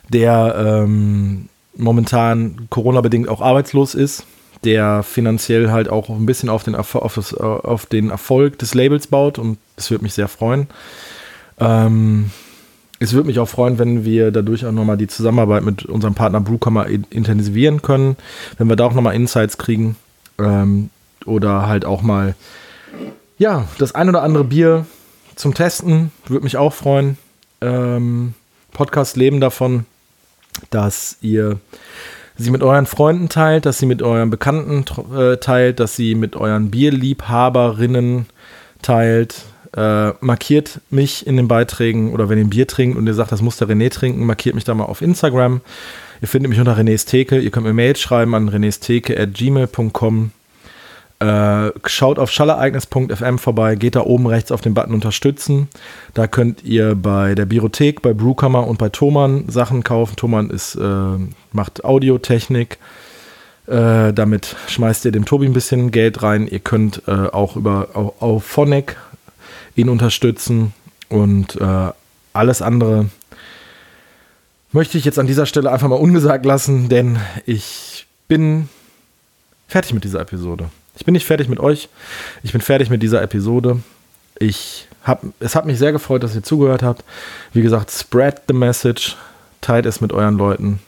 der 0.10 0.56
ähm, 0.58 1.48
momentan 1.76 2.68
Corona-bedingt 2.70 3.30
auch 3.30 3.42
arbeitslos 3.42 3.96
ist 3.96 4.26
der 4.64 5.04
finanziell 5.04 5.72
halt 5.72 5.90
auch 5.90 6.10
ein 6.10 6.26
bisschen 6.26 6.50
auf 6.50 6.64
den, 6.64 6.76
auf, 6.76 7.14
das, 7.16 7.34
auf 7.34 7.86
den 7.86 8.10
Erfolg 8.10 8.60
des 8.60 8.74
Labels 8.74 9.08
baut 9.08 9.40
und 9.40 9.58
das 9.76 9.92
würde 9.92 10.04
mich 10.04 10.14
sehr 10.14 10.28
freuen. 10.28 10.68
Ähm, 11.60 12.32
es 13.00 13.14
würde 13.14 13.28
mich 13.28 13.40
auch 13.40 13.50
freuen, 13.50 13.80
wenn 13.80 14.06
wir 14.06 14.32
dadurch 14.32 14.66
auch 14.66 14.72
nochmal 14.72 14.98
die 14.98 15.08
Zusammenarbeit 15.08 15.64
mit 15.64 15.86
unserem 15.86 16.16
Partner 16.16 16.40
Brewkammer 16.40 16.88
intensivieren 16.88 17.82
können, 17.82 18.16
wenn 18.58 18.70
wir 18.70 18.76
da 18.76 18.86
auch 18.86 18.94
nochmal 18.94 19.16
Insights 19.16 19.58
kriegen 19.58 19.98
ähm, 20.40 20.90
oder 21.26 21.68
halt 21.68 21.84
auch 21.86 22.02
mal, 22.02 22.36
ja, 23.38 23.68
das 23.78 23.94
ein 23.94 24.08
oder 24.08 24.24
andere 24.24 24.46
Bier 24.46 24.86
zum 25.36 25.54
Testen, 25.54 26.12
würde 26.28 26.44
mich 26.44 26.58
auch 26.58 26.74
freuen. 26.74 27.18
Ähm, 27.62 28.36
Podcast 28.72 29.18
leben 29.18 29.42
davon, 29.42 29.86
dass 30.70 31.18
ihr 31.22 31.60
sie 32.38 32.52
mit 32.52 32.64
euren 32.64 32.86
Freunden 32.86 33.30
teilt, 33.30 33.66
dass 33.66 33.80
sie 33.80 33.86
mit 33.86 34.02
euren 34.02 34.30
Bekannten 34.30 34.86
äh, 35.16 35.38
teilt, 35.38 35.80
dass 35.80 35.96
sie 35.96 36.16
mit 36.16 36.36
euren 36.36 36.72
Bierliebhaberinnen 36.72 38.28
teilt. 38.82 39.44
Äh, 39.76 40.12
markiert 40.20 40.82
mich 40.92 41.26
in 41.26 41.36
den 41.36 41.48
Beiträgen 41.48 42.14
oder 42.14 42.30
wenn 42.30 42.38
ihr 42.38 42.44
ein 42.44 42.52
Bier 42.52 42.68
trinkt 42.68 42.96
und 42.96 43.08
ihr 43.08 43.16
sagt, 43.16 43.32
das 43.32 43.42
muss 43.42 43.58
der 43.58 43.68
René 43.68 43.90
trinken, 43.92 44.24
markiert 44.24 44.54
mich 44.54 44.66
da 44.66 44.76
mal 44.76 44.86
auf 44.86 45.02
Instagram. 45.02 45.62
Ihr 46.22 46.28
findet 46.28 46.50
mich 46.52 46.60
unter 46.60 46.78
René's 46.78 47.06
Theke. 47.06 47.40
Ihr 47.40 47.50
könnt 47.50 47.66
mir 47.66 47.74
Mail 47.74 47.96
schreiben 47.96 48.36
an 48.36 48.50
renestheke.gmail.com. 48.50 50.32
Äh, 51.24 51.72
schaut 51.86 52.20
auf 52.20 52.32
schallereignis.fm 52.32 53.38
vorbei, 53.38 53.76
geht 53.76 53.96
da 53.96 54.02
oben 54.02 54.28
rechts 54.28 54.52
auf 54.52 54.60
den 54.60 54.74
Button 54.74 54.94
unterstützen. 54.94 55.70
Da 56.14 56.28
könnt 56.28 56.66
ihr 56.66 56.96
bei 56.96 57.34
der 57.34 57.46
Biothek, 57.46 58.02
bei 58.02 58.14
Brewkammer 58.14 58.68
und 58.68 58.78
bei 58.78 58.90
Thomann 58.90 59.48
Sachen 59.48 59.84
kaufen. 59.84 60.18
Thomann 60.18 60.50
ist, 60.50 60.76
äh, 60.76 61.18
macht 61.54 61.86
Audiotechnik. 61.86 62.78
Äh, 63.68 64.12
damit 64.12 64.58
schmeißt 64.68 65.06
ihr 65.06 65.14
dem 65.14 65.24
Tobi 65.24 65.46
ein 65.46 65.54
bisschen 65.54 65.92
Geld 65.92 66.24
rein. 66.24 66.46
Ihr 66.46 66.60
könnt 66.60 67.04
äh, 67.08 67.12
auch 67.12 67.56
über 67.56 67.88
auf, 68.20 68.60
ihn 69.76 69.88
unterstützen 69.88 70.74
und 71.08 71.56
äh, 71.56 71.92
alles 72.34 72.62
andere 72.62 73.06
möchte 74.74 74.98
ich 74.98 75.06
jetzt 75.06 75.20
an 75.20 75.28
dieser 75.28 75.46
Stelle 75.46 75.72
einfach 75.72 75.88
mal 75.88 75.96
ungesagt 75.96 76.46
lassen, 76.46 76.90
denn 76.90 77.18
ich 77.46 78.08
bin 78.28 78.68
fertig 79.70 79.94
mit 79.94 80.04
dieser 80.04 80.20
Episode. 80.20 80.70
Ich 80.96 81.06
bin 81.06 81.14
nicht 81.14 81.26
fertig 81.26 81.50
mit 81.50 81.60
euch. 81.60 81.90
Ich 82.44 82.52
bin 82.52 82.62
fertig 82.62 82.90
mit 82.90 83.02
dieser 83.02 83.22
Episode. 83.22 83.80
Ich 84.40 84.88
hab, 85.04 85.24
es 85.40 85.56
hat 85.56 85.66
mich 85.66 85.80
sehr 85.80 85.92
gefreut, 85.92 86.24
dass 86.24 86.36
ihr 86.36 86.44
zugehört 86.44 86.84
habt. 86.84 87.04
Wie 87.52 87.62
gesagt, 87.62 87.92
spread 87.92 88.44
the 88.48 88.54
message, 88.54 89.16
teilt 89.62 89.86
es 89.86 90.02
mit 90.02 90.14
euren 90.14 90.38
Leuten. 90.38 90.80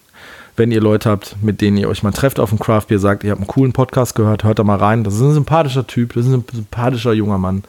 Wenn 0.56 0.72
ihr 0.72 0.80
Leute 0.80 1.10
habt, 1.10 1.36
mit 1.42 1.60
denen 1.60 1.78
ihr 1.78 1.90
euch 1.90 2.02
mal 2.02 2.12
trefft 2.14 2.40
auf 2.40 2.50
dem 2.50 2.60
Craft 2.60 2.86
Beer, 2.88 3.00
sagt, 3.00 3.24
ihr 3.24 3.32
habt 3.32 3.42
einen 3.42 3.48
coolen 3.48 3.74
Podcast 3.74 4.16
gehört, 4.16 4.46
hört 4.46 4.60
da 4.60 4.64
mal 4.64 4.78
rein. 4.78 5.04
Das 5.04 5.16
ist 5.16 5.22
ein 5.22 5.34
sympathischer 5.34 5.86
Typ, 5.86 6.14
das 6.14 6.26
ist 6.26 6.32
ein 6.32 6.46
sympathischer 6.54 7.12
junger 7.12 7.38
Mann, 7.38 7.64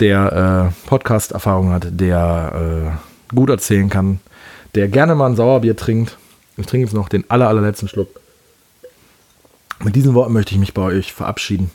der 0.00 0.72
äh, 0.72 0.88
Podcast-Erfahrung 0.88 1.72
hat, 1.72 1.88
der 1.90 2.96
äh, 3.30 3.34
gut 3.34 3.50
erzählen 3.50 3.90
kann, 3.90 4.20
der 4.74 4.88
gerne 4.88 5.14
mal 5.14 5.26
ein 5.26 5.36
Sauerbier 5.36 5.76
trinkt. 5.76 6.16
Ich 6.56 6.66
trinke 6.66 6.86
jetzt 6.86 6.94
noch 6.94 7.10
den 7.10 7.28
aller, 7.28 7.48
allerletzten 7.48 7.88
Schluck. 7.88 8.08
Mit 9.84 9.94
diesen 9.96 10.14
Worten 10.14 10.32
möchte 10.32 10.54
ich 10.54 10.60
mich 10.60 10.74
bei 10.74 10.82
euch 10.82 11.12
verabschieden. 11.12 11.70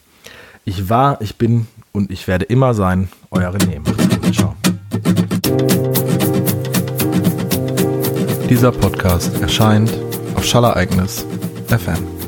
Ich 0.65 0.89
war, 0.89 1.21
ich 1.21 1.37
bin 1.37 1.67
und 1.91 2.11
ich 2.11 2.27
werde 2.27 2.45
immer 2.45 2.73
sein, 2.73 3.09
euer 3.31 3.53
René. 3.53 3.81
Ciao. 4.33 4.55
Dieser 8.49 8.71
Podcast 8.71 9.41
erscheint 9.41 9.91
auf 10.35 10.45
Schallereignis 10.45 11.25
FM. 11.67 12.20